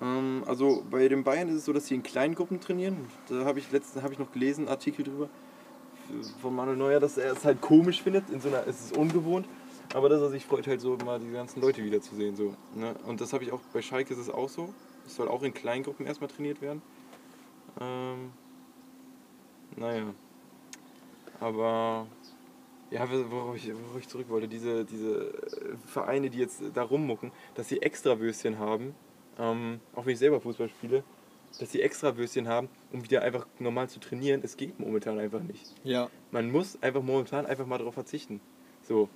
[0.00, 2.96] Ähm, also bei den Bayern ist es so, dass sie in Kleingruppen trainieren.
[3.28, 5.28] Da habe ich letztens habe ich noch gelesen, einen Artikel drüber
[6.40, 8.30] von Manuel Neuer, dass er es halt komisch findet.
[8.30, 9.46] In so einer, es ist ungewohnt,
[9.92, 12.36] aber dass er sich freut, halt so mal die ganzen Leute wiederzusehen.
[12.36, 12.94] So, ne?
[13.06, 14.72] Und das habe ich auch bei Schalke ist es auch so.
[15.06, 16.82] Es soll auch in Kleingruppen erstmal trainiert werden.
[17.80, 18.32] Ähm,
[19.76, 20.14] naja.
[21.40, 22.06] Aber
[22.90, 27.32] ja, worauf ich, worauf ich zurück wollte, diese, diese äh, Vereine, die jetzt da rummucken,
[27.54, 28.94] dass sie extra Würstchen haben,
[29.38, 31.04] ähm, auch wenn ich selber Fußball spiele,
[31.58, 35.42] dass sie extra Würstchen haben, um wieder einfach normal zu trainieren, es geht momentan einfach
[35.42, 35.74] nicht.
[35.84, 36.10] Ja.
[36.30, 38.40] Man muss einfach momentan einfach mal darauf verzichten.
[38.82, 39.08] So.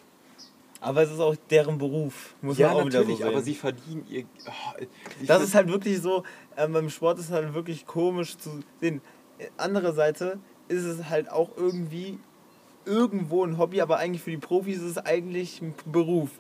[0.81, 3.28] Aber es ist auch deren Beruf, muss ja, man auch natürlich, wieder so sehen.
[3.28, 4.24] aber sie verdienen ihr.
[4.47, 4.85] Oh,
[5.26, 6.22] Das ist halt wirklich so,
[6.57, 9.03] ähm, beim Sport ist halt wirklich komisch zu sehen.
[9.39, 12.18] Äh, Andere Seite ist es halt auch irgendwie
[12.87, 16.31] irgendwo ein Hobby, aber eigentlich für die Profis ist es eigentlich ein Beruf.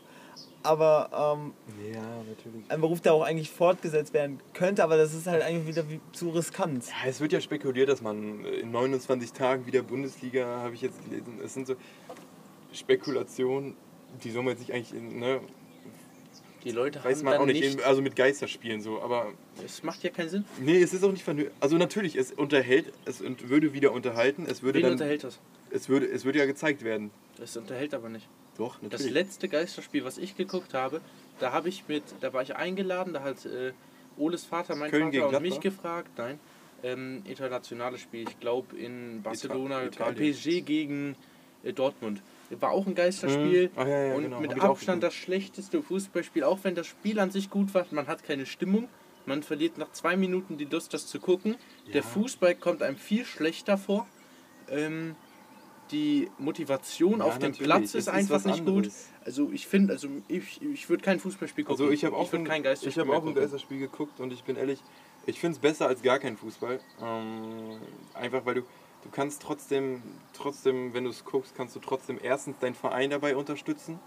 [0.62, 1.52] Aber ähm,
[1.92, 2.70] Ja, natürlich.
[2.70, 6.00] ein Beruf, der auch eigentlich fortgesetzt werden könnte, aber das ist halt eigentlich wieder wie,
[6.12, 6.84] zu riskant.
[6.86, 11.02] Ja, es wird ja spekuliert, dass man in 29 Tagen wieder Bundesliga, habe ich jetzt
[11.04, 11.40] gelesen.
[11.44, 11.76] Es sind so
[12.72, 13.74] Spekulationen,
[14.24, 15.40] die soll man jetzt nicht eigentlich, in, ne,
[16.64, 19.32] Die Leute weiß haben man auch nicht, nicht, also mit Geisterspielen so, aber
[19.64, 20.44] es macht ja keinen Sinn.
[20.60, 21.54] nee, es ist auch nicht vernünftig.
[21.60, 25.40] Also natürlich, es unterhält, es und würde wieder unterhalten, es würde Wen dann, unterhält das?
[25.70, 27.10] es würde, es würde ja gezeigt werden.
[27.36, 28.28] Das unterhält aber nicht.
[28.58, 29.12] Doch, Das natürlich.
[29.12, 31.00] letzte Geisterspiel, was ich geguckt habe,
[31.38, 33.72] da habe ich mit, da war ich eingeladen, da hat äh,
[34.18, 35.40] Oles Vater, mein Köln Vater und Gladbach?
[35.40, 36.38] mich gefragt, nein,
[36.82, 40.34] ähm, internationales Spiel, ich glaube in Barcelona, Italien.
[40.34, 41.16] PSG gegen
[41.62, 42.20] äh, Dortmund.
[42.58, 43.78] War auch ein Geisterspiel Mhm.
[43.78, 44.40] Ah, ja, ja, und genau.
[44.40, 48.24] mit Abstand das schlechteste Fußballspiel, auch wenn das Spiel an sich gut war, man hat
[48.24, 48.88] keine Stimmung,
[49.26, 51.56] man verliert nach zwei Minuten die Lust, das zu gucken.
[51.86, 52.02] Der Ja.
[52.02, 54.06] Fußball kommt einem viel schlechter vor.
[54.68, 55.14] Ähm,
[55.90, 57.68] die Motivation Ja, auf dem natürlich.
[57.68, 58.68] Platz Es ist einfach was nicht gut.
[58.76, 59.08] anderes.
[59.24, 61.80] Also ich finde, also ich, ich würde kein Fußballspiel gucken.
[61.82, 63.34] Also ich habe auch, ich ein, kein ich Geisterspiel hab auch ein.
[63.34, 64.80] Geisterspiel geguckt und ich bin ehrlich,
[65.26, 66.80] ich finde es besser als gar kein Fußball.
[67.02, 67.80] Ähm,
[68.14, 68.62] einfach weil du,
[69.02, 73.36] du kannst trotzdem, trotzdem, wenn du es guckst, kannst du trotzdem erstens deinen Verein dabei
[73.36, 73.98] unterstützen,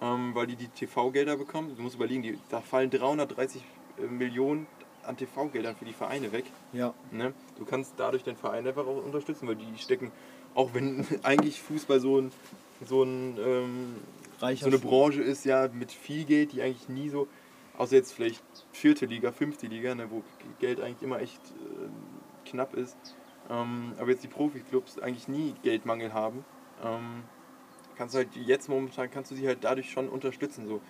[0.00, 1.74] ähm, weil die die TV-Gelder bekommen.
[1.76, 3.62] Du musst überlegen, die, da fallen 330
[4.10, 4.66] Millionen
[5.02, 6.44] an TV-Geldern für die Vereine weg.
[6.72, 6.94] Ja.
[7.10, 7.32] Ne?
[7.58, 10.10] Du kannst dadurch deinen Verein einfach auch unterstützen, weil die stecken,
[10.54, 12.32] auch wenn eigentlich Fußball so ein,
[12.84, 13.96] so ein ähm,
[14.38, 14.78] so eine.
[14.78, 17.26] Branche ist ja mit viel Geld, die eigentlich nie so,
[17.78, 18.42] außer jetzt vielleicht
[18.72, 20.22] vierte Liga, fünfte Liga, ne, wo
[20.60, 22.96] Geld eigentlich immer echt äh, knapp ist.
[23.50, 26.44] Ähm, aber jetzt die Profiklubs eigentlich nie Geldmangel haben.
[26.82, 27.22] Ähm,
[27.96, 30.66] kannst du halt jetzt momentan kannst du sie halt dadurch schon unterstützen.
[30.66, 30.80] So.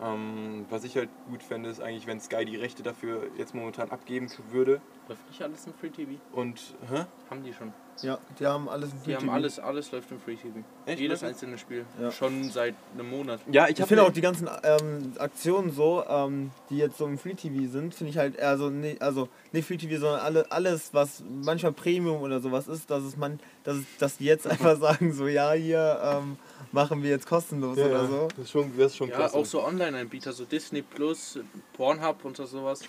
[0.00, 3.90] Ähm, was ich halt gut fände, ist eigentlich, wenn Sky die Rechte dafür jetzt momentan
[3.90, 4.80] abgeben würde.
[5.08, 6.20] Läuft nicht alles im Free TV?
[6.32, 7.04] Und, hä?
[7.30, 7.72] Haben die schon.
[8.00, 10.58] Ja, die haben alles im Die haben alles, alles läuft im Free TV.
[10.86, 11.84] Echt, Jedes einzelne Spiel.
[12.00, 12.10] Ja.
[12.10, 13.40] Schon seit einem Monat.
[13.52, 17.18] Ja, ich Ich finde auch die ganzen ähm, Aktionen so, ähm, die jetzt so im
[17.18, 20.50] Free TV sind, finde ich halt eher so, nee, also nicht Free TV, sondern alle,
[20.50, 24.46] alles, was manchmal Premium oder sowas ist, dass es man, dass, es- dass die jetzt
[24.48, 26.38] einfach sagen, so ja, hier ähm,
[26.72, 28.28] machen wir jetzt kostenlos ja, oder so.
[28.36, 29.36] Das ist schon, das ist schon Ja, klasse.
[29.36, 31.38] auch so Online-Anbieter, so Disney Plus,
[31.74, 32.80] Pornhub und so sowas.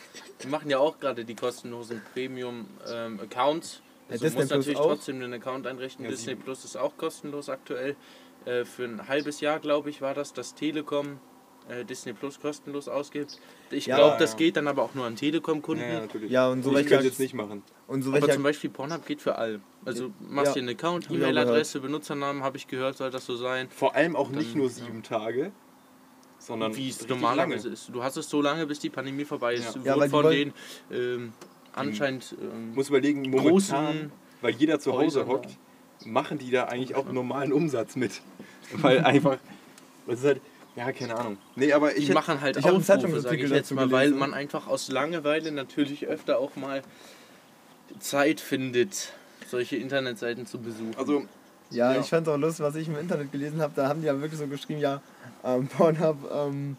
[0.41, 3.73] Die machen ja auch gerade die kostenlosen Premium-Accounts.
[3.75, 4.87] Ja, also Disney muss Plus natürlich auch.
[4.87, 6.05] trotzdem einen Account einrichten.
[6.05, 7.95] Ja, Disney Plus ist auch kostenlos aktuell.
[8.45, 11.19] Äh, für ein halbes Jahr, glaube ich, war das, dass Telekom
[11.69, 13.39] äh, Disney Plus kostenlos ausgibt.
[13.71, 14.37] Ich Ja, glaube, das ja.
[14.37, 15.81] geht dann aber auch nur an Telekom-Kunden.
[15.83, 16.29] ja, ja, natürlich.
[16.31, 17.63] Ja, und so ich könnte jetzt nicht machen.
[17.87, 19.61] und so Aber zum Beispiel Pornhub geht für alle.
[19.85, 20.53] Also machst Ja.
[20.55, 23.69] dir einen Account, E-Mail-Adresse, Benutzernamen, habe ich gehört, soll das so sein.
[23.69, 24.73] Vor allem auch nicht Dann, nur ja.
[24.73, 25.51] sieben Tage,
[26.37, 27.89] sondern Wie es normalerweise ist.
[27.93, 29.77] Du hast es so lange, bis die Pandemie vorbei ist.
[29.85, 29.95] Ja.
[29.95, 30.53] Ja, von den
[30.91, 31.31] ähm,
[31.73, 34.11] anscheinend ähm, muss überlegen, momentan,
[34.41, 35.49] weil jeder zu Hause hockt,
[36.05, 38.21] machen die da eigentlich auch normalen Umsatz mit.
[38.73, 39.37] Weil einfach,
[40.07, 40.41] das ist halt,
[40.75, 41.37] Ja, keine Ahnung.
[41.55, 44.09] Nee, aber Die ich hätt- machen halt ich Aufrufe, sag Zeitungsartikel ich jetzt mal, weil
[44.11, 46.81] man einfach aus Langeweile natürlich öfter auch mal
[47.99, 49.13] Zeit findet,
[49.47, 50.95] solche Internetseiten zu besuchen.
[50.97, 51.25] also
[51.69, 51.99] Ja, Ja.
[52.01, 53.73] ich fand auch lustig, was ich im Internet gelesen habe.
[53.75, 55.01] Da haben die ja wirklich so geschrieben, ja,
[55.43, 56.77] ähm, Pornhub ähm,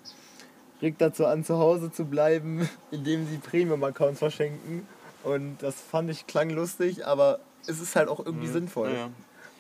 [0.84, 4.86] regt dazu an, zu Hause zu bleiben, indem sie Premium-Accounts verschenken.
[5.24, 8.90] Und das fand ich klang lustig, aber es ist halt auch irgendwie sinnvoll.
[8.90, 9.10] Ja, ja.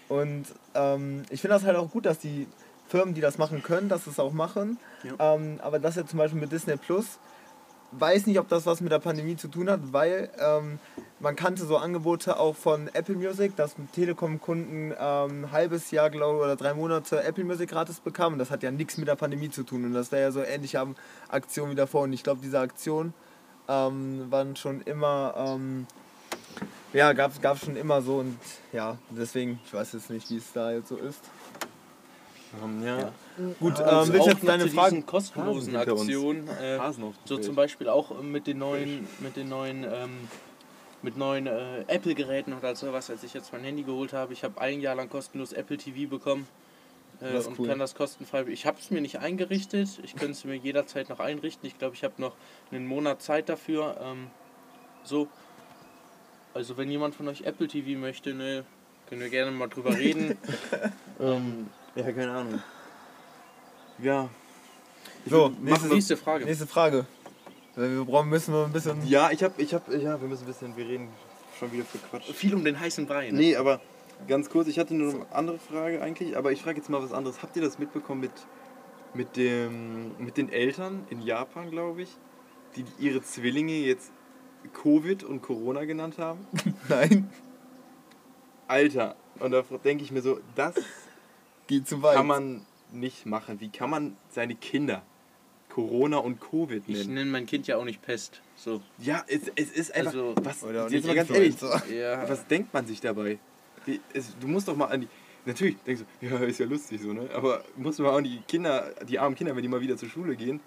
[0.08, 0.44] Und
[0.74, 2.46] ähm, ich finde das halt auch gut, dass die
[2.88, 4.78] Firmen, die das machen können, dass es auch machen.
[5.02, 5.34] Ja.
[5.34, 7.18] Ähm, aber das jetzt zum Beispiel mit Disney Plus,
[7.98, 10.78] weiß nicht, ob das was mit der Pandemie zu tun hat, weil ähm,
[11.20, 16.40] man kannte so Angebote auch von Apple Music, dass Telekom-Kunden ähm, ein halbes Jahr, glaube
[16.40, 18.38] oder drei Monate Apple Music gratis bekamen.
[18.38, 19.84] Das hat ja nichts mit der Pandemie zu tun.
[19.84, 20.96] Und das wäre ja so ähnliche Am-
[21.28, 22.02] Aktion wie davor.
[22.02, 23.14] Und ich glaube, diese Aktion
[23.68, 25.86] ähm, waren schon immer, ähm,
[26.92, 28.16] ja, gab es schon immer so.
[28.16, 28.38] Und
[28.72, 31.20] ja, deswegen, ich weiß jetzt nicht, wie es da jetzt so ist.
[32.62, 33.12] Ähm, ja.
[33.60, 35.06] Gut, Also ähm, will ich auch jetzt deine Fragen.
[35.06, 35.76] kostenlosen.
[35.76, 36.48] Aktionen.
[36.48, 36.78] Äh,
[37.24, 40.28] so zum Beispiel auch äh, mit den neuen, mit den neuen, ähm,
[41.02, 44.32] mit neuen äh, Apple-Geräten oder sowas, als ich jetzt mein Handy geholt habe.
[44.32, 46.46] Ich habe ein Jahr lang kostenlos Apple TV bekommen.
[47.20, 47.68] Äh, und cool.
[47.68, 48.44] kann das kostenfrei.
[48.48, 50.00] Ich habe es mir nicht eingerichtet.
[50.02, 51.66] Ich könnte es mir jederzeit noch einrichten.
[51.66, 52.34] Ich glaube, ich habe noch
[52.70, 53.96] einen Monat Zeit dafür.
[54.02, 54.28] Ähm,
[55.02, 55.28] so.
[56.52, 58.64] Also wenn jemand von euch Apple TV möchte, ne,
[59.08, 60.38] können wir gerne mal drüber reden.
[61.20, 62.62] ähm, Ja, keine Ahnung.
[63.98, 64.28] Ja.
[65.24, 66.44] Ich So, machen nächste Frage.
[66.44, 67.06] Nächste Frage.
[67.76, 69.06] Wir brauchen, müssen wir ein bisschen.
[69.06, 71.08] Ja, ich hab, ich hab, ja, wir müssen ein bisschen, wir reden
[71.58, 72.32] schon wieder für Quatsch.
[72.32, 73.30] Viel um den heißen Brei.
[73.30, 73.38] Ne?
[73.38, 73.80] Nee, aber
[74.28, 77.12] ganz kurz, ich hatte nur eine andere Frage eigentlich, aber ich frage jetzt mal was
[77.12, 77.42] anderes.
[77.42, 78.32] Habt ihr das mitbekommen mit,
[79.14, 82.16] mit, dem, mit den Eltern in Japan, glaube ich,
[82.76, 84.12] die ihre Zwillinge jetzt
[84.72, 86.46] Covid und Corona genannt haben?
[86.88, 87.30] Nein,
[88.66, 90.74] Alter, und da denke ich mir so, das
[91.66, 92.16] geht zu weit.
[92.16, 93.60] kann man nicht machen.
[93.60, 95.02] Wie kann man seine Kinder
[95.68, 97.14] Corona und Covid Ich nennen?
[97.14, 98.40] nenne mein Kind ja auch nicht Pest.
[98.56, 98.80] So.
[98.98, 100.12] Ja, es, es ist einfach.
[100.12, 101.56] Also- was, Oder auch jetzt nicht mal ganz ehrlich.
[101.92, 102.28] Ja.
[102.28, 103.38] was denkt man sich dabei?
[103.86, 105.08] Die, es, du musst doch mal an die.
[105.46, 107.28] Natürlich denkst du, ja, ist ja lustig so, ne?
[107.34, 110.08] Aber musst du mal an die Kinder, die armen Kinder, wenn die mal wieder zur
[110.08, 110.60] Schule gehen,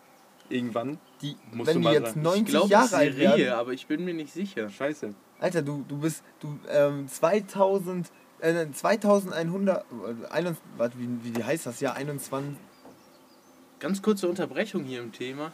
[0.49, 2.19] irgendwann, Die, Musst wenn du die mal jetzt sagen.
[2.19, 3.49] Ich 90 glaube, es Jahre alt werden.
[3.53, 4.69] aber ich bin mir nicht sicher.
[4.69, 5.15] scheiße.
[5.39, 6.23] Alter, du, du bist.
[6.41, 8.11] Du, ähm, 2000.
[8.39, 9.83] Äh, 2100.
[10.23, 11.79] Äh, 21, warte, wie, wie heißt das?
[11.79, 12.55] Ja, 21.
[13.79, 15.51] Ganz kurze Unterbrechung hier im Thema.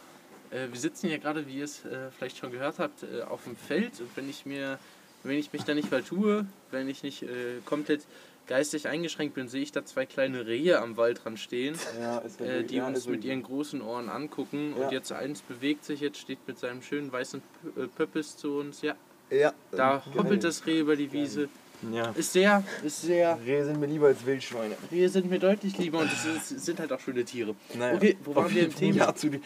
[0.50, 3.44] Äh, wir sitzen ja gerade, wie ihr es äh, vielleicht schon gehört habt, äh, auf
[3.44, 4.00] dem Feld.
[4.00, 4.78] Und wenn ich mir,
[5.22, 8.06] wenn ich mich da nicht vertue, wenn ich nicht äh, komplett
[8.46, 12.78] geistig eingeschränkt bin, sehe ich da zwei kleine Rehe am Waldrand stehen, Ja, äh, die
[12.80, 14.74] uns mit ihren großen Ohren angucken.
[14.78, 14.84] Ja.
[14.86, 17.40] Und jetzt eins bewegt sich, jetzt steht mit seinem schönen weißen
[17.78, 18.82] äh, Pöppis zu uns.
[18.82, 18.94] Ja,
[19.30, 19.54] Ja.
[19.70, 20.14] da geil.
[20.18, 21.48] hoppelt das Reh über die Wiese.
[21.92, 22.10] Ja.
[22.16, 23.38] Ist sehr, ist sehr.
[23.44, 24.74] Rehe sind mir lieber als Wildschweine.
[24.90, 27.54] Rehe sind mir deutlich lieber und es ist- sind halt auch schöne Tiere.
[27.76, 27.94] Naja.
[27.96, 28.96] Okay, wo waren wir im Thema?
[28.96, 29.40] Ja, zu die,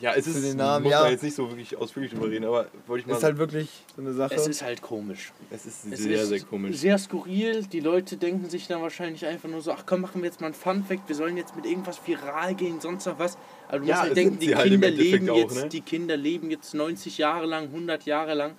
[0.00, 1.02] ja es ist, den Namen, muss ja.
[1.02, 3.68] man jetzt nicht so wirklich ausführlich drüber reden, aber wollte ich mal Ist halt wirklich
[3.96, 4.34] so eine Sache.
[4.34, 5.32] Es ist halt komisch.
[5.50, 6.76] es ist Es sehr, ist sehr komisch.
[6.76, 7.64] Sehr skurril.
[7.64, 10.48] Die Leute denken sich dann wahrscheinlich einfach nur so, ach komm, machen wir jetzt mal
[10.48, 13.36] ein Fun Fact, wir sollen jetzt mit irgendwas viral gehen, sonst noch was.
[13.68, 15.68] Aber du Ja, musst halt es denken, die halt Kinder leben auch, jetzt, ne?
[15.68, 18.52] die Kinder leben jetzt 90 Jahre lang, 100 Jahre lang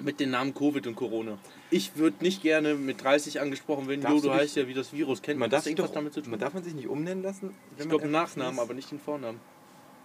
[0.00, 1.38] mit den Namen Covid und Corona.
[1.70, 5.20] Ich würde nicht gerne mit 30 angesprochen werden, jo, du heißt ja, wie das Virus
[5.22, 5.38] kennt.
[5.40, 6.30] Man Hat darf, das sich irgendwas doch, damit zu tun?
[6.30, 7.54] man darf man sich nicht umnennen lassen?
[7.76, 8.60] ich glaube man Nachnamen, ist?
[8.60, 9.40] aber nicht den Vornamen.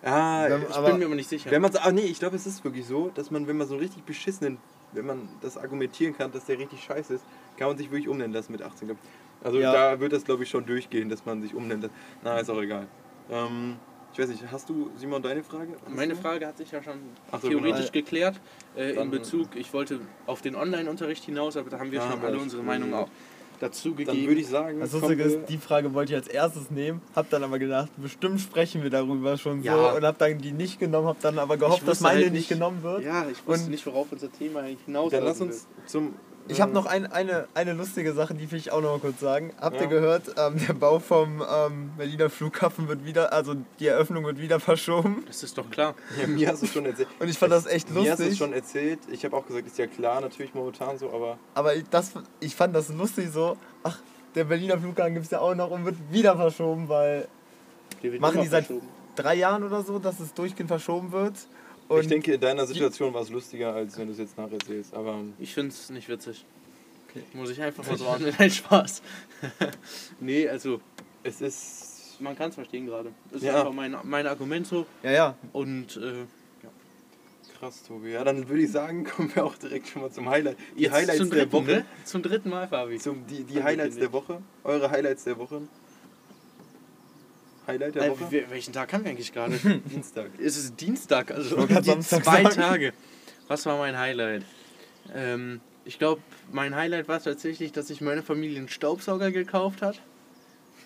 [0.04, 1.52] Ah, Wenn- Ich Aber- bin mir aber nicht sicher.
[1.52, 3.76] wenn man ah nee, ich glaube, es ist wirklich so, dass man, wenn man so
[3.76, 4.58] einen richtig beschissenen,
[4.94, 7.24] wenn man das argumentieren kann, dass der richtig scheiße ist,
[7.58, 8.88] kann man sich wirklich umnennen lassen mit 18.
[8.88, 9.46] glaub ich.
[9.46, 9.72] Also Ja.
[9.72, 11.90] da wird das, glaube ich, schon durchgehen, dass man sich umnennt.
[12.24, 12.88] Na, ist auch egal.
[13.30, 13.76] Ähm,
[14.14, 15.70] ich weiß nicht, hast du, Simon, deine Frage?
[15.86, 16.20] Hast Meine du?
[16.22, 16.96] Frage hat sich ja schon
[17.32, 18.04] Ach so, theoretisch genau.
[18.06, 18.40] geklärt
[18.76, 22.12] äh, Dann- in Bezug, ich wollte auf den Online-Unterricht hinaus, aber da haben wir Ja,
[22.12, 23.08] schon alle unsere Meinung auch
[23.60, 24.28] dazu Dann gegeben.
[24.28, 27.90] würde ich sagen, ist, die Frage wollte ich als erstes nehmen, hab dann aber gedacht,
[27.98, 29.92] bestimmt sprechen wir darüber schon Ja.
[29.92, 32.34] so und hab dann die nicht genommen, hab dann aber gehofft, dass meine halt nicht
[32.34, 33.04] nicht- genommen wird.
[33.04, 36.16] ja, ich wusste Und- nicht, worauf unser Thema hinaus dann lass uns zum.
[36.48, 39.00] Ich habe äh, noch ein, eine, eine lustige Sache, die will ich auch noch mal
[39.00, 39.54] kurz sagen.
[39.60, 39.84] Habt Ja.
[39.84, 44.40] ihr gehört, ähm, der Bau vom ähm, Berliner Flughafen wird wieder, also die Eröffnung wird
[44.40, 45.24] wieder verschoben.
[45.28, 45.96] Das ist doch klar.
[46.22, 47.08] Ja, mir hast du schon erzählt.
[47.20, 48.38] Und ich fand das echt Mir hast du es lustig.
[48.38, 49.00] schon erzählt.
[49.12, 52.56] Ich habe auch gesagt, ist ja klar, natürlich momentan so, aber Aber ich, das, ich
[52.56, 54.00] fand das lustig so, ach,
[54.36, 57.28] der Berliner Flughafen gibt es ja auch noch und wird wieder verschoben, weil
[58.04, 58.68] Der wird Machen die seit-
[59.16, 61.34] drei Jahren oder so, dass es durchgehend verschoben wird.
[61.96, 64.94] Und ich denke, in deiner Situation war es lustiger, als wenn du es jetzt nacherzählst.
[64.94, 66.46] Aber Ich finde es nicht witzig.
[67.10, 67.24] Okay.
[67.34, 68.34] Muss ich einfach an.
[68.40, 69.02] Nein, Spaß.
[70.20, 70.80] nee, also
[71.24, 73.12] es ist man kann es verstehen gerade.
[73.32, 73.60] Das ist Ja.
[73.60, 74.86] einfach mein, mein Argument so.
[75.04, 75.36] Ja, ja.
[75.54, 76.26] Und äh,
[77.60, 78.12] krass, Tobi.
[78.12, 80.58] Ja, dann würde ich sagen, kommen wir auch direkt schon mal zum Highlight.
[80.78, 81.72] Die jetzt Highlights zum der dritten, Woche.
[81.72, 81.86] Ne?
[82.06, 82.98] Zum dritten Mal, Fabi.
[83.00, 84.42] Zum, die die Highlights der Woche.
[84.64, 85.62] Eure Highlights der Woche.
[87.68, 88.24] Highlight der Äh, Woche?
[88.32, 89.58] wel- welchen Tag haben wir eigentlich gerade?
[89.92, 90.30] Dienstag.
[90.40, 92.56] es ist Dienstag, also die zwei sagen.
[92.56, 92.94] Tage.
[93.48, 94.44] Was war mein Highlight?
[95.14, 100.00] Ähm, ich glaube, mein Highlight war tatsächlich, dass sich meine Familie einen Staubsauger gekauft hat.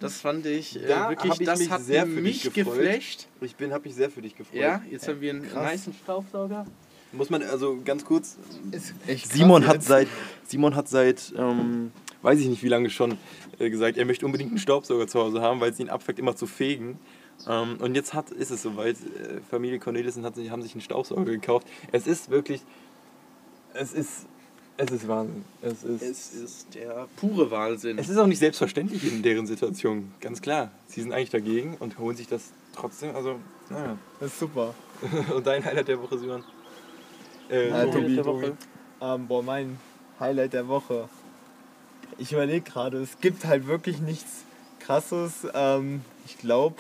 [0.02, 2.80] Das fand ich äh, Da wirklich, ich das mich hat sehr für mich dich gefreut.
[2.80, 3.28] geflasht.
[3.42, 4.60] Ich bin, habe mich sehr für dich gefreut.
[4.60, 5.72] Ja, jetzt haben wir einen krass.
[5.72, 6.66] niceen Staubsauger.
[7.14, 8.36] Muss man also ganz kurz.
[8.72, 9.88] Ist echt Simon krass hat jetzt.
[9.88, 10.08] seit,
[10.48, 11.92] Simon hat seit, ähm,
[12.26, 13.18] weiß ich nicht wie lange schon,
[13.60, 16.36] äh, gesagt, er möchte unbedingt einen Staubsauger zu Hause haben, weil es ihn abfuckt, immer
[16.36, 17.00] zu fegen.
[17.48, 18.96] Ähm, und jetzt hat, ist es soweit.
[18.96, 21.68] Äh, Familie Cornelissen hat haben sich einen Staubsauger gekauft.
[21.92, 22.62] Es ist wirklich,
[23.74, 24.26] es ist,
[24.78, 25.46] es ist Wahnsinn.
[25.62, 27.98] Es ist, Es ist der pure Wahnsinn.
[28.00, 30.72] es ist auch nicht selbstverständlich in deren Situation, ganz klar.
[30.88, 33.98] Sie sind eigentlich dagegen und holen sich das trotzdem, also, naja.
[34.20, 34.74] Das ist super.
[35.36, 36.44] Und dein Highlight der Woche, Simon?
[37.50, 38.52] Äh, Ja, Tobi, Tobi, der Tobi.
[39.02, 39.78] Ähm, boah, mein
[40.20, 41.10] Highlight der Woche.
[42.18, 44.44] Ich überlege gerade, es gibt halt wirklich nichts
[44.80, 45.48] krasses.
[45.54, 46.76] Ähm, ich glaube.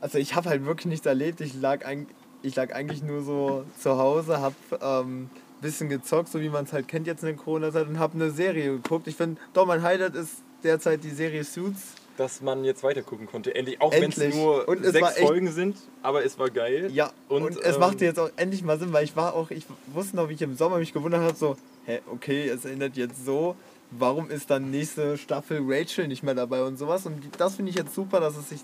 [0.00, 1.40] Also ich habe halt wirklich nichts erlebt.
[1.40, 2.06] Ich lag, eig-
[2.42, 5.30] ich lag eigentlich nur so zu Hause, hab ähm,
[5.62, 8.30] bisschen gezockt, so wie man es halt kennt jetzt in der Corona-Zeit und hab eine
[8.30, 9.06] Serie geguckt.
[9.06, 11.94] Ich finde, doch, mein Highlight ist derzeit die Serie Suits.
[12.18, 13.54] dass man jetzt weiter gucken konnte.
[13.54, 16.90] Endlich, auch wenn es nur Und sechs Folgen sind, aber es war geil.
[16.92, 19.50] Ja, und, Und, es ähm, machte jetzt auch endlich mal Sinn, weil ich war auch,
[19.50, 21.56] ich wusste noch, wie ich im Sommer mich gewundert habe, so,
[21.86, 23.56] hä, okay, es ändert jetzt so,
[23.90, 27.06] warum ist dann nächste Staffel Rachel nicht mehr dabei und sowas.
[27.06, 28.60] Und das finde ich jetzt super, dass es sich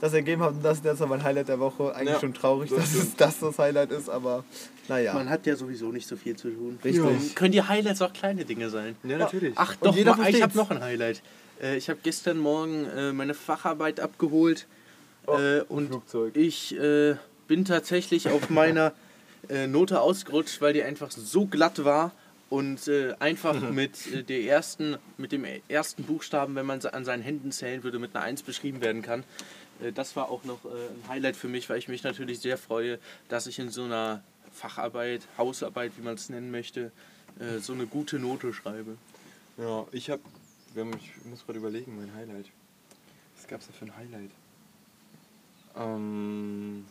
[0.00, 1.94] das ergeben hat und das ist jetzt mein Highlight der Woche.
[1.94, 4.44] Eigentlich Ja, schon traurig, das dass es das das Highlight ist, aber
[4.88, 5.14] naja.
[5.14, 6.78] Man hat ja sowieso nicht so viel zu tun.
[6.84, 7.04] Richtig.
[7.04, 8.96] Ähm, Können die Highlights auch kleine Dinge sein?
[9.04, 9.54] Ja, natürlich.
[9.56, 11.22] Ach doch, jeder ma- ich habe noch ein Highlight.
[11.62, 14.66] Äh, ich habe gestern Morgen äh, meine Facharbeit abgeholt
[15.26, 16.36] äh, und Flugzeug.
[16.36, 16.76] ich
[17.46, 18.92] bin tatsächlich auf meiner
[19.68, 22.12] Note ausgerutscht, weil die einfach so glatt war
[22.54, 27.22] und äh, einfach mit, äh, der ersten, mit dem ersten Buchstaben, wenn man an seinen
[27.24, 29.24] Händen zählen würde, mit einer 1 beschrieben werden kann.
[29.82, 32.56] Äh, das war auch noch äh, ein Highlight für mich, weil ich mich natürlich sehr
[32.56, 36.92] freue, dass ich in so einer Facharbeit, Hausarbeit, wie man es nennen möchte,
[37.40, 38.98] äh, so eine gute Note schreibe.
[39.58, 40.22] Ja, ich habe,
[40.76, 42.46] ich muss gerade überlegen, mein Highlight.
[43.36, 44.30] Was gab's da für ein Highlight?
[45.76, 46.84] Ähm,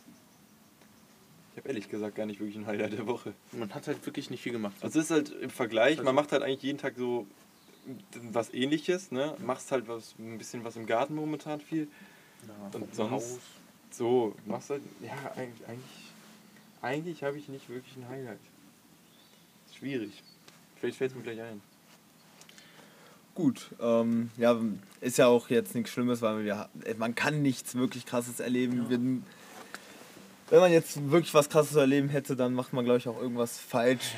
[1.54, 3.32] ich habe ehrlich gesagt gar nicht wirklich ein Highlight der Woche.
[3.52, 4.74] Man hat halt wirklich nicht viel gemacht.
[4.80, 7.26] Also es ist halt im Vergleich, Also- man macht halt eigentlich jeden Tag so
[8.32, 9.36] was ähnliches, ne?
[9.44, 11.86] Machst halt was, ein bisschen was im Garten momentan viel.
[12.48, 13.38] Ja, Und sonst
[13.90, 16.12] so, machst halt, ja, eigentlich, eigentlich,
[16.82, 18.40] eigentlich habe ich nicht wirklich ein Highlight.
[19.78, 20.22] Schwierig.
[20.80, 21.60] Vielleicht fällt es mir gleich ein.
[23.34, 24.60] Gut, ähm, ja,
[25.00, 28.88] ist ja auch jetzt nichts Schlimmes, weil wir, man kann nichts wirklich Krasses erleben.
[28.88, 28.98] Wir,
[30.54, 33.20] wenn man jetzt wirklich was Krasses zu erleben hätte, dann macht man, glaube ich, auch
[33.20, 34.12] irgendwas falsch.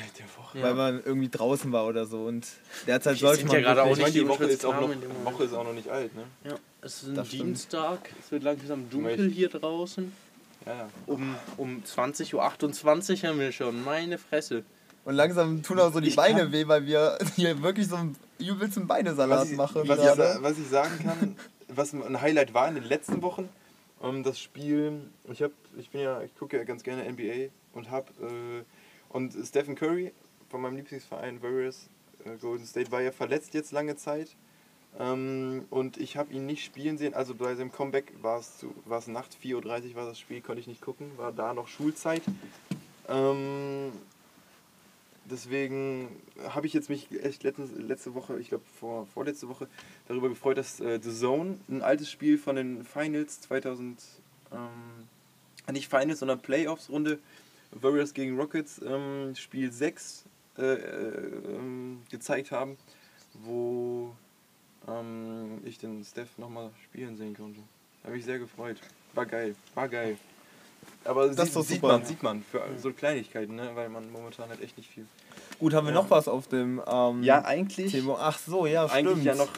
[0.53, 0.61] Ja.
[0.61, 2.25] weil man irgendwie draußen war oder so.
[2.25, 2.45] Und
[2.85, 4.89] derzeit sollte sind man ja gerade auch meine, die nicht Woche ist, auch noch,
[5.23, 6.23] Woche ist auch noch nicht alt, ne?
[6.43, 7.43] Ja, es ist ein Das stimmt.
[7.43, 10.13] Dienstag, es wird langsam dunkel hier draußen.
[10.67, 10.89] Ja, ja.
[11.07, 12.35] Um, um 20.28
[13.23, 14.63] Uhr haben wir schon, meine Fresse.
[15.05, 18.15] Und langsam tun auch so die Ich Beine weh, weil wir hier wirklich so einen
[18.37, 19.81] übelsten Beinesalat Was ich, machen.
[19.87, 21.35] was, ich, was ich sagen kann,
[21.67, 23.49] was ein Highlight war in den letzten Wochen,
[24.03, 27.89] ähm, das Spiel, ich hab, ich bin ja, ich gucke ja ganz gerne NBA und
[27.91, 28.63] hab äh,
[29.09, 30.11] und Stephen Curry
[30.49, 31.89] von meinem Lieblingsverein Warriors
[32.25, 34.35] äh, Golden State war ja verletzt jetzt lange Zeit.
[34.99, 38.73] Ähm, und ich habe ihn nicht spielen sehen, also bei seinem Comeback war es zu-
[38.85, 41.67] war es Nacht, 4.30 Uhr war das Spiel, konnte ich nicht gucken, war da noch
[41.67, 42.23] Schulzeit.
[43.07, 43.91] Ähm,
[45.25, 46.09] deswegen
[46.49, 49.67] habe ich jetzt mich echt letztens, letzte Woche, ich glaube vor, vorletzte Woche,
[50.07, 54.01] darüber gefreut, dass äh, The Zone, ein altes Spiel von den Finals 2000,
[54.51, 57.19] ähm, nicht Finals, sondern Playoffs-Runde,
[57.71, 60.23] Warriors gegen Rockets, ähm, Spiel 6
[60.57, 60.77] äh, äh,
[61.55, 62.77] ähm, gezeigt haben,
[63.33, 64.15] wo
[64.87, 67.59] ähm, ich den Steph nochmal spielen sehen konnte.
[68.03, 68.77] Habe mich sehr gefreut.
[69.13, 70.17] War geil, war geil.
[71.03, 73.71] Aber Das sieht, sieht man, sieht man, für so Kleinigkeiten, ne?
[73.73, 75.05] weil man momentan hat echt nicht viel.
[75.59, 76.01] Gut, haben wir Ja.
[76.01, 77.91] noch was auf dem ähm, Ja, eigentlich.
[77.91, 78.17] Thema?
[78.21, 79.25] Ach so, ja, Eigentlich stimmt.
[79.25, 79.49] ja noch.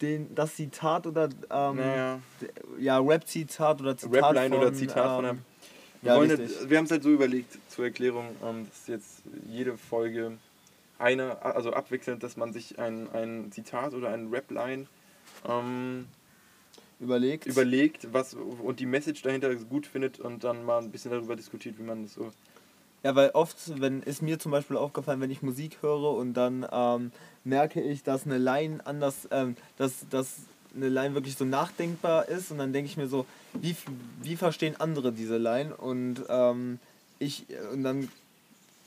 [0.00, 2.20] Den, das Zitat oder ähm, Naja,
[2.78, 5.44] ja, Rap-Zitat oder Zitat Rapline von, oder Zitat von ähm,
[6.02, 6.20] der.
[6.20, 9.78] Wir, ja, halt, wir haben es halt so überlegt, zur Erklärung, ähm, dass jetzt jede
[9.78, 10.36] Folge
[10.98, 14.86] eine, also abwechselnd, dass man sich ein, ein Zitat oder ein Rapline
[15.48, 16.06] ähm,
[17.00, 17.46] überlegt.
[17.46, 21.78] überlegt was, und die Message dahinter gut findet und dann mal ein bisschen darüber diskutiert,
[21.78, 22.30] wie man das so.
[23.02, 26.66] Ja, weil oft, wenn ist mir zum Beispiel aufgefallen, wenn ich Musik höre und dann
[26.70, 27.12] ähm,
[27.46, 30.36] merke ich, dass eine Line anders, ähm, dass, dass
[30.74, 33.24] eine Line wirklich so nachdenkbar ist und dann denke ich mir so,
[33.54, 33.74] wie,
[34.22, 36.78] wie verstehen andere diese Line und ähm,
[37.18, 38.10] ich und dann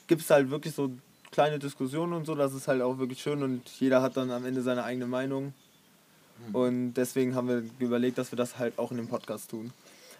[0.07, 0.91] gibt es halt wirklich so
[1.32, 4.45] kleine Diskussionen und so, das ist halt auch wirklich schön und jeder hat dann am
[4.45, 5.53] Ende seine eigene Meinung.
[6.53, 9.72] Und deswegen haben wir überlegt, dass wir das halt auch in dem Podcast tun.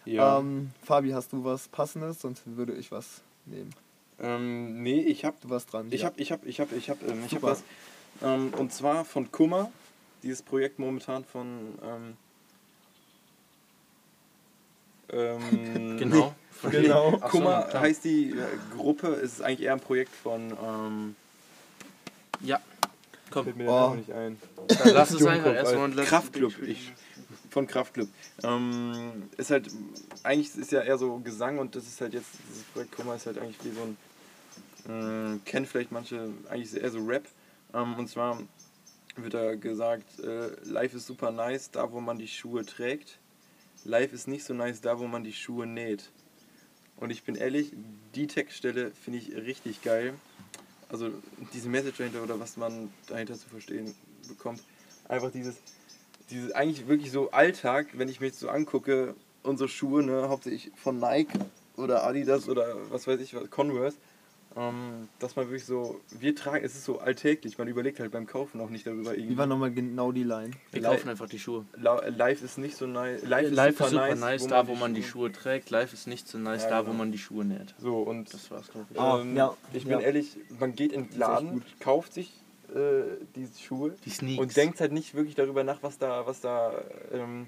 [0.04, 0.38] Ja.
[0.38, 2.20] Ähm, Fabi, hast du was Passendes?
[2.20, 3.70] Sonst würde ich was nehmen.
[4.20, 5.86] Ähm, nee, ich hab, Du warst dran.
[5.90, 6.08] ich ja.
[6.08, 7.62] hab, ich hab, ich hab, ich hab, ähm, ich hab was.
[8.22, 9.70] Ähm, und zwar von Kummer,
[10.22, 11.78] dieses Projekt momentan von.
[11.82, 12.16] Ähm,
[15.12, 16.34] ähm, Genau.
[16.60, 17.08] Von Genau.
[17.20, 17.82] Ach so, Kummer klar.
[17.82, 18.34] heißt die äh,
[18.76, 20.52] Gruppe, es ist eigentlich eher ein Projekt von.
[20.62, 21.16] Ähm,
[22.42, 22.60] Ja.
[23.30, 23.80] Komm, fällt mir der Oh.
[23.80, 24.38] Name nicht ein.
[24.66, 26.60] dann lass es einfach erstmal und lass Kraftclub.
[26.62, 26.92] Ich,
[27.50, 28.08] von Kraftclub.
[28.42, 29.68] Ähm, ist halt,
[30.24, 33.26] eigentlich ist ja eher so Gesang und das ist halt jetzt, dieses Projekt Kummer ist
[33.26, 33.96] halt eigentlich wie so ein,
[34.88, 37.24] ähm, kennt vielleicht manche, eigentlich ist eher so Rap.
[37.74, 38.38] Ähm, und zwar
[39.16, 43.18] wird da gesagt, äh, Life ist super nice, da wo man die Schuhe trägt.
[43.84, 46.10] Life ist nicht so nice, da wo man die Schuhe näht.
[46.96, 47.72] Und ich bin ehrlich,
[48.14, 50.14] die Textstelle finde ich richtig geil.
[50.90, 51.10] Also
[51.54, 53.94] diese Message dahinter oder was man dahinter zu verstehen
[54.28, 54.62] bekommt.
[55.08, 55.56] Einfach dieses,
[56.28, 60.98] dieses eigentlich wirklich so Alltag, wenn ich jetzt so angucke, unsere Schuhe, ne, hauptsächlich von
[60.98, 61.38] Nike
[61.76, 63.96] oder Adidas oder was weiß ich, Converse,
[64.56, 68.26] ähm, dass man wirklich so, wir tragen, es ist so alltäglich, man überlegt halt beim
[68.26, 69.36] Kaufen auch nicht darüber Wie irgendwie.
[69.36, 70.50] war nochmal genau die Line?
[70.72, 71.64] wir kaufen einfach die Schuhe.
[71.76, 73.22] La- Live ist nicht so nice.
[73.22, 75.70] Live ist super, ist super nice, nice, da wo man die Schuhe trägt.
[75.70, 76.92] Live ist nicht so nice, Ja, da genau.
[76.92, 77.74] wo man die Schuhe näht.
[77.78, 78.98] So, und Das war's, glaube ich.
[79.00, 79.96] Ah, ähm, ja, ich ja.
[79.96, 82.32] bin ehrlich, man geht in den Laden, kauft sich
[82.74, 83.02] äh,
[83.36, 84.40] diese Schuhe Die Sneaks.
[84.40, 86.72] und denkt halt nicht wirklich darüber nach, was da, was da,
[87.12, 87.46] ähm,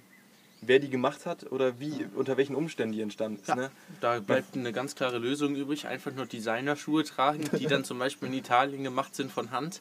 [0.62, 3.48] wer die gemacht hat oder wie, unter welchen Umständen die entstanden ist.
[3.48, 3.56] Ja.
[3.56, 3.70] Ne?
[4.00, 5.86] Da bleibt eine ganz klare Lösung übrig.
[5.86, 9.80] Einfach nur Designerschuhe tragen, die dann zum Beispiel in Italien gemacht sind von Hand.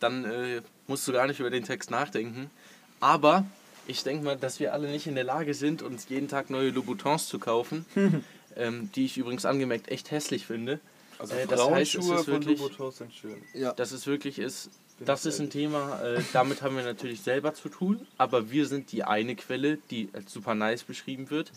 [0.00, 2.50] Dann äh, musst du gar nicht über den Text nachdenken.
[2.98, 3.44] Aber
[3.86, 6.70] ich denke mal, dass wir alle nicht in der Lage sind, uns jeden Tag neue
[6.70, 7.84] Louboutins zu kaufen.
[8.56, 10.80] ähm, die ich übrigens angemerkt echt hässlich finde.
[11.18, 13.42] Also Äh, das heißt, es ist von wirklich- Louboutins sind schön.
[13.54, 13.72] Ja.
[13.72, 14.70] Dass es wirklich ist,
[15.00, 15.50] das ist ein.
[15.50, 19.78] Thema, äh, damit haben wir natürlich selber zu tun, aber wir sind die eine Quelle,
[19.90, 21.52] die als super nice beschrieben wird.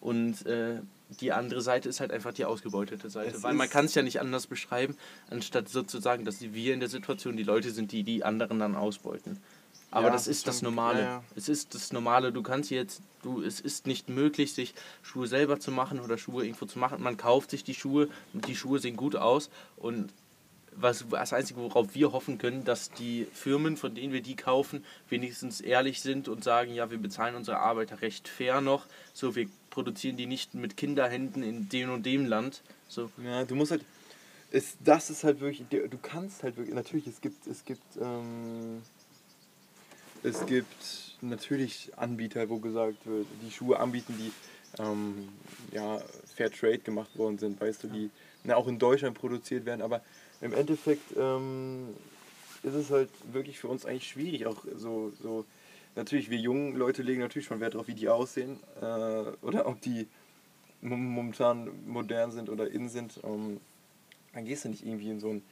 [0.00, 0.80] Und äh,
[1.20, 3.36] die andere Seite ist halt einfach die ausgebeutete Seite.
[3.36, 4.96] Es Weil man kann es ja nicht anders beschreiben,
[5.30, 9.38] anstatt sozusagen, dass wir in der Situation die Leute sind, die die anderen dann ausbeuten.
[9.92, 10.62] Aber Ja, das ist das.
[10.62, 11.00] Normale.
[11.00, 11.24] Ja, ja.
[11.36, 12.32] Es ist das Normale.
[12.32, 16.44] Du kannst jetzt, du, es ist nicht möglich, sich Schuhe selber zu machen oder Schuhe
[16.44, 17.02] irgendwo zu machen.
[17.02, 19.50] Man kauft sich die Schuhe und die Schuhe sehen gut aus.
[19.76, 20.12] Und
[20.76, 24.84] was, das Einzige, worauf wir hoffen können, dass die Firmen, von denen wir die kaufen,
[25.08, 28.86] wenigstens ehrlich sind und sagen, ja, wir bezahlen unsere Arbeiter recht fair noch.
[29.12, 32.62] So, wir produzieren die nicht mit Kinderhänden in dem und dem Land.
[32.88, 33.84] So, Ja, du musst halt.
[34.50, 35.66] Es, das ist halt wirklich.
[35.68, 36.74] Du kannst halt wirklich.
[36.74, 37.46] Natürlich, es gibt.
[37.46, 37.82] Es gibt.
[38.00, 38.82] Ähm,
[40.24, 44.32] es gibt natürlich Anbieter, wo gesagt wird, die Schuhe anbieten, die
[44.80, 45.28] ähm,
[45.72, 46.00] ja,
[46.34, 48.10] Fair Trade gemacht worden sind, weißt du, die
[48.44, 50.00] na, auch in Deutschland produziert werden, aber
[50.42, 51.88] im Endeffekt ähm,
[52.62, 55.44] ist es halt wirklich für uns eigentlich schwierig, auch so, so
[55.96, 58.84] natürlich, wir jungen Leute legen natürlich schon Wert darauf, wie die aussehen äh,
[59.42, 60.06] oder ob die
[60.82, 63.20] mom- momentan modern sind oder in sind.
[63.24, 63.60] Ähm,
[64.34, 65.42] dann gehst du nicht irgendwie in so einen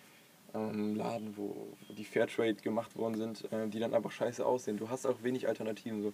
[0.55, 1.55] ähm, Laden, wo,
[1.87, 4.77] wo die Fairtrade gemacht worden sind, äh, die dann einfach scheiße aussehen.
[4.77, 6.03] Du hast auch wenig Alternativen.
[6.03, 6.13] So.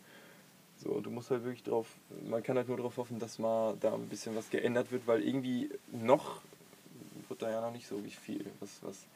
[0.78, 1.86] So, du musst halt wirklich drauf,
[2.28, 5.22] man kann halt nur darauf hoffen, dass mal da ein bisschen was geändert wird, weil
[5.22, 6.42] irgendwie noch
[7.36, 9.06] wird da ja noch nicht so wie viel was, was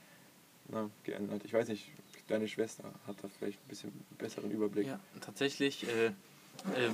[0.69, 1.43] na, geändert.
[1.45, 1.91] Ich weiß nicht,
[2.29, 4.87] deine Schwester hat da vielleicht ein bisschen besseren Überblick.
[4.87, 5.87] Ja, tatsächlich.
[5.89, 6.13] Äh, äh,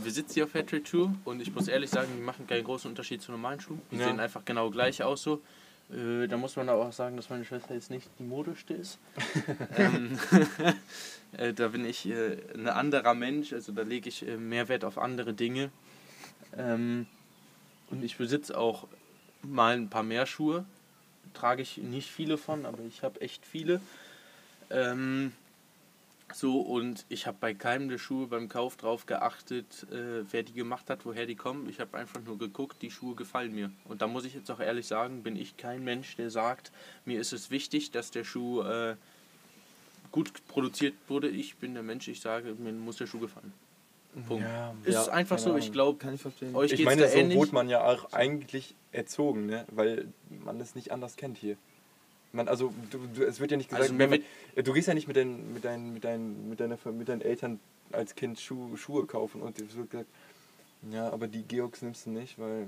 [0.03, 2.89] wir sitzen hier auf Fairtrade Schuhe und ich muss ehrlich sagen, die machen keinen großen
[2.89, 3.83] Unterschied zu normalen Schuhen.
[3.91, 4.07] Die Ja.
[4.09, 5.43] sehen einfach genau gleich aus so.
[5.91, 8.99] Äh, da muss man aber auch sagen, dass meine Schwester jetzt nicht die modischste ist.
[9.77, 10.18] ähm,
[11.37, 14.85] äh, da bin ich äh, ein anderer Mensch, also da lege ich äh, mehr Wert
[14.85, 15.70] auf andere Dinge.
[16.57, 17.07] Ähm,
[17.91, 18.87] und ich besitze auch
[19.43, 20.64] mal ein paar mehr Schuhe.
[21.37, 23.80] Trage ich nicht viele von, aber ich habe echt viele.
[24.70, 25.32] Ähm,
[26.32, 30.55] so, und ich habe bei keinem der Schuhe beim Kauf drauf geachtet, äh, wer die
[30.55, 31.68] gemacht hat, woher die kommen.
[31.68, 33.70] Ich habe einfach nur geguckt, die Schuhe gefallen mir.
[33.84, 36.72] Und da muss ich jetzt auch ehrlich sagen, bin ich kein Mensch, der sagt,
[37.05, 38.97] mir ist es wichtig, dass der Schuh äh,
[40.11, 41.28] gut produziert wurde.
[41.28, 43.53] Ich bin der Mensch, ich sage, mir muss der Schuh gefallen.
[44.25, 44.45] Punkt.
[44.45, 45.73] Ja, Ist ja, einfach so, keine ich Ahnung.
[45.73, 46.55] glaube, Kann ich verstehen.
[46.55, 47.37] euch Ich meine, so ähnlich.
[47.39, 49.64] wurde man ja auch eigentlich erzogen, ne?
[49.71, 50.09] weil
[50.45, 51.57] man es nicht anders kennt hier.
[52.33, 54.23] Man, also, du, du, es wird ja nicht gesagt, Also, man,
[54.62, 57.61] du gehst ja nicht mit, deinen, mit, deinen, mit, deinen, mit, deiner, mit deinen Eltern
[57.93, 60.09] als Kind Schuh, Schuhe kaufen und es wird gesagt,
[60.91, 62.67] ja, aber die Georgs nimmst du nicht, weil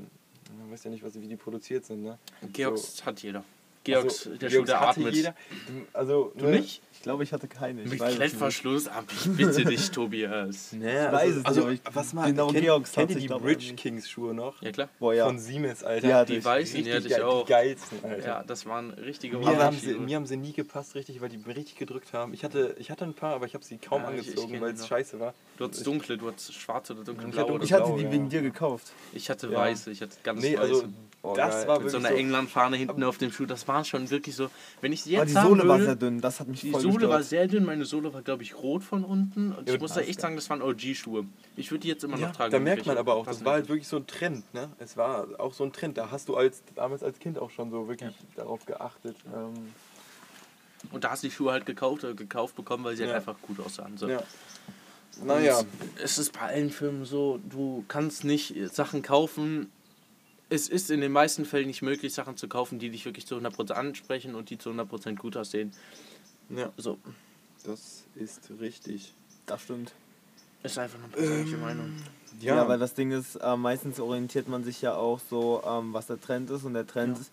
[0.58, 2.02] man weiß ja nicht, was, wie die produziert sind.
[2.02, 2.18] Ne?
[2.52, 3.44] Georgs hat jeder.
[3.92, 5.14] Georgs, Also, der Schuh, Georgs der hatte atmet.
[5.14, 5.34] Jeder.
[5.92, 6.82] Also, Du ne, nicht?
[6.92, 7.82] Ich glaube, ich hatte keine.
[7.82, 8.28] Ich Mit weiß es nicht.
[8.30, 10.72] Klettverschluss, aber ich bitte dich, Tobias.
[10.72, 13.30] Naja, weiß es also, nicht, ich- was mal, genau, kennt, Georgs kennt ihr die ich,
[13.30, 13.74] Bridge.
[13.74, 14.60] Kings Schuhe noch?
[14.62, 14.88] Ja, klar.
[14.98, 15.26] Boah, ja.
[15.26, 16.06] Von Siemens, Alter.
[16.08, 16.44] Die hatte Die ich.
[16.44, 17.44] weißen, die hatte ich auch.
[17.44, 18.26] Die geilsten, Alter.
[18.26, 20.04] Ja, das waren richtige Mir haben, sie, Ohrenschuhe.
[20.06, 22.34] mir haben sie nie gepasst, richtig, weil die richtig gedrückt haben.
[22.34, 24.60] Ich hatte, ich hatte ein paar, aber ich habe sie kaum Ja, ich- ich angezogen,
[24.60, 25.34] weil es scheiße war.
[25.56, 27.54] Du hattest dunkle, du hattest schwarze oder Ich dunkelblau.
[27.54, 28.12] hatte Ich hatte die ja.
[28.12, 28.88] wegen dir gekauft.
[29.12, 29.58] Ich hatte Ja.
[29.58, 30.60] weiße, ich hatte ganz Nee, weiße.
[30.62, 30.84] also
[31.22, 31.68] Oh, das geil.
[31.68, 34.50] war Mit so einer so, England-Fahne hinten auf dem Schuh, das war schon wirklich so.
[34.80, 36.70] Wenn ich sie Aber jetzt die Sohle war würde, sehr dünn, das hat mich Die
[36.70, 37.24] voll Sohle war gestört.
[37.24, 39.52] sehr dünn, meine Sohle war, glaube ich, rot von unten.
[39.52, 40.22] Und ich Ja, muss da echt geil.
[40.22, 41.26] sagen, das waren OG-Schuhe.
[41.56, 42.52] Ich würde die jetzt immer Ja, noch tragen.
[42.52, 44.70] da merkt ich man aber auch, das war halt wirklich so ein Trend, ne?
[44.78, 47.70] Es war auch so ein Trend, da hast du als damals als Kind auch schon
[47.70, 49.16] so wirklich darauf geachtet.
[49.34, 49.72] Ähm,
[50.92, 53.08] Und da hast du die Schuhe halt gekauft, äh, gekauft bekommen, weil sie Ja.
[53.08, 53.98] halt einfach gut aussahen.
[53.98, 54.08] So.
[54.08, 54.22] ja.
[55.24, 55.66] Naja, Und
[56.02, 59.72] Es ist bei allen Firmen so, du kannst nicht Sachen kaufen.
[60.50, 63.36] Es ist in den meisten Fällen nicht möglich, Sachen zu kaufen, die dich wirklich zu
[63.36, 65.72] 100% ansprechen und die zu 100% gut aussehen.
[66.48, 66.98] ja, So,
[67.64, 69.12] das ist richtig.
[69.46, 69.92] Das stimmt.
[70.62, 71.92] ist einfach eine persönliche Meinung.
[72.40, 75.92] Ja, Ja, weil das Ding ist, äh, meistens orientiert man sich ja auch so, ähm,
[75.92, 77.20] was der Trend ist und der Trend Ja.
[77.20, 77.30] ist.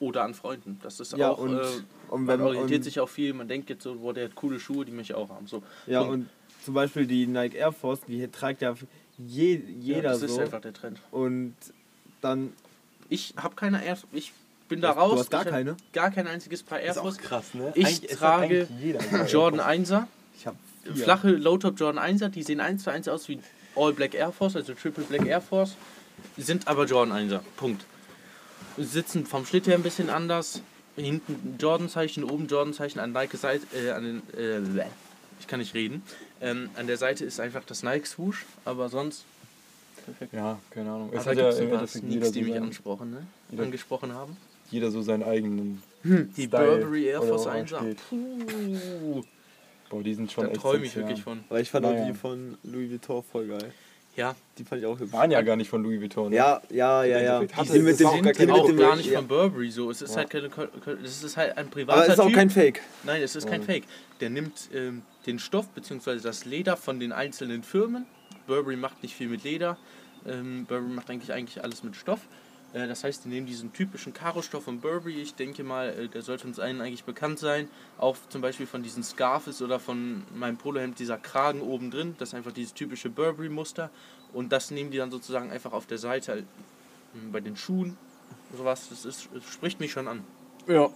[0.00, 0.78] Oder an Freunden.
[0.82, 1.38] Das ist Ja, auch.
[1.38, 1.62] und, äh,
[2.08, 4.58] und man orientiert und, sich auch viel, man denkt jetzt so, boah, der hat coole
[4.58, 5.46] Schuhe, die möchte ich auch haben.
[5.46, 5.62] So.
[5.86, 6.28] Ja, Und- und
[6.64, 8.74] zum Beispiel die Nike Air Force, die trägt ja
[9.18, 10.40] je, Ja, jeder das ist so.
[10.40, 11.00] einfach der Trend.
[11.10, 11.54] Und
[12.24, 12.52] dann.
[13.08, 14.32] Ich habe keine Air Ich
[14.68, 15.12] bin da raus.
[15.12, 15.76] du hast gar keine?
[15.92, 17.18] Gar kein einziges Paar Air Force.
[17.18, 17.72] krass, ne?
[17.74, 18.66] Ich hat trage
[19.28, 19.90] Jordan Force.
[19.90, 20.06] 1er.
[20.38, 20.56] Ich habe
[20.94, 23.38] Flache Low-Top Jordan 1er, die sehen eins zu eins aus wie
[23.76, 25.74] All Black Air Force, also Triple Black Air Force,
[26.36, 27.40] sind aber Jordan 1er.
[27.56, 27.84] Punkt.
[28.76, 30.60] Sitzen vom Schnitt her ein bisschen anders.
[30.96, 34.84] Hinten Jordan-Zeichen, oben Jordan-Zeichen, an Nike Seite, äh, an den, äh,
[35.40, 36.02] ich kann nicht reden.
[36.40, 39.24] Ähm, an der Seite ist einfach das Nike Swoosh, aber sonst.
[40.32, 41.10] Ja, keine Ahnung.
[41.12, 43.26] Es aber hat ja im Endeffekt jeder so, die mich angesprochen, ne?
[43.50, 44.36] jeder- angesprochen haben.
[44.70, 47.78] jeder so seinen eigenen Die Style Burberry Air Force woran 1er.
[47.78, 47.98] steht.
[48.10, 49.22] Puh,
[49.90, 51.44] Boah, die sind schon da echt träume ich wirklich von.
[51.48, 52.06] Aber ich fand auch Naja.
[52.06, 53.72] die von Louis Vuitton voll geil.
[54.16, 55.12] Ja, Die fand ich auch hübsch.
[55.12, 56.30] Waren ja gar nicht von Louis Vuitton.
[56.30, 56.36] ne?
[56.36, 57.40] Ja, ja, ja, ja.
[57.40, 59.18] Die das mit dem, auch gar sind mit auch dem gar nicht ja.
[59.18, 59.90] von Burberry so.
[59.90, 60.18] Es ist Ja.
[60.18, 60.50] halt keine,
[61.04, 62.34] es ist halt ein privater Aber es ist auch Typ.
[62.36, 62.80] kein Fake.
[63.02, 63.62] Nein, es ist kein.
[63.62, 63.84] Fake.
[64.20, 66.20] Der nimmt ähm, den Stoff bzw.
[66.20, 68.06] das Leder von den einzelnen Firmen.
[68.46, 69.76] Burberry macht nicht viel mit Leder.
[70.26, 72.20] Ähm, Burberry macht eigentlich eigentlich alles mit Stoff.
[72.74, 75.20] Äh, das heißt, die nehmen diesen typischen Karo-Stoff von Burberry.
[75.22, 77.68] Ich denke mal, äh, der sollte uns allen eigentlich bekannt sein.
[77.96, 82.16] Auch zum Beispiel von diesen Scarfes oder von meinem Polohemd, dieser Kragen oben drin.
[82.18, 83.90] Das ist einfach dieses typische Burberry-Muster.
[84.32, 86.42] Und das nehmen die dann sozusagen einfach auf der Seite äh,
[87.32, 87.96] bei den Schuhen.
[88.56, 90.24] Sowas, das, ist, das spricht mich schon an.
[90.66, 90.90] Ja.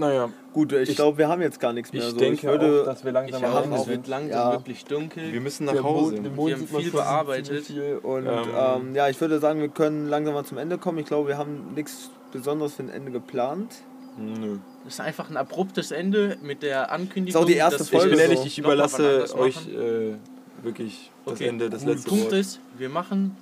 [0.00, 2.02] Naja, Gut, ich, Ich- glaube, wir haben jetzt gar nichts mehr.
[2.02, 2.16] ich so.
[2.16, 3.88] denke ich würde, auch, dass wir langsam Ende es sind.
[3.92, 4.52] wird langsam Ja.
[4.52, 5.32] wirklich dunkel.
[5.32, 6.20] Wir müssen nach der Hause.
[6.22, 7.64] Mond, Wir haben viel bearbeitet.
[7.66, 7.98] Viel.
[8.02, 10.98] Und Ähm, ähm, ja, ich würde sagen, wir können langsam mal zum Ende kommen.
[10.98, 13.76] Ich glaube, wir haben nichts Besonderes für ein Ende geplant.
[14.18, 14.56] Nö.
[14.84, 17.28] Das ist einfach ein abruptes Ende mit der Ankündigung.
[17.28, 18.22] Ist auch die erste Folge Ich, so.
[18.22, 20.16] ehrlich, ich überlasse euch äh,
[20.64, 22.32] wirklich das Okay, Ende, das letzte Punkt Wort.
[22.32, 23.36] ist, wir machen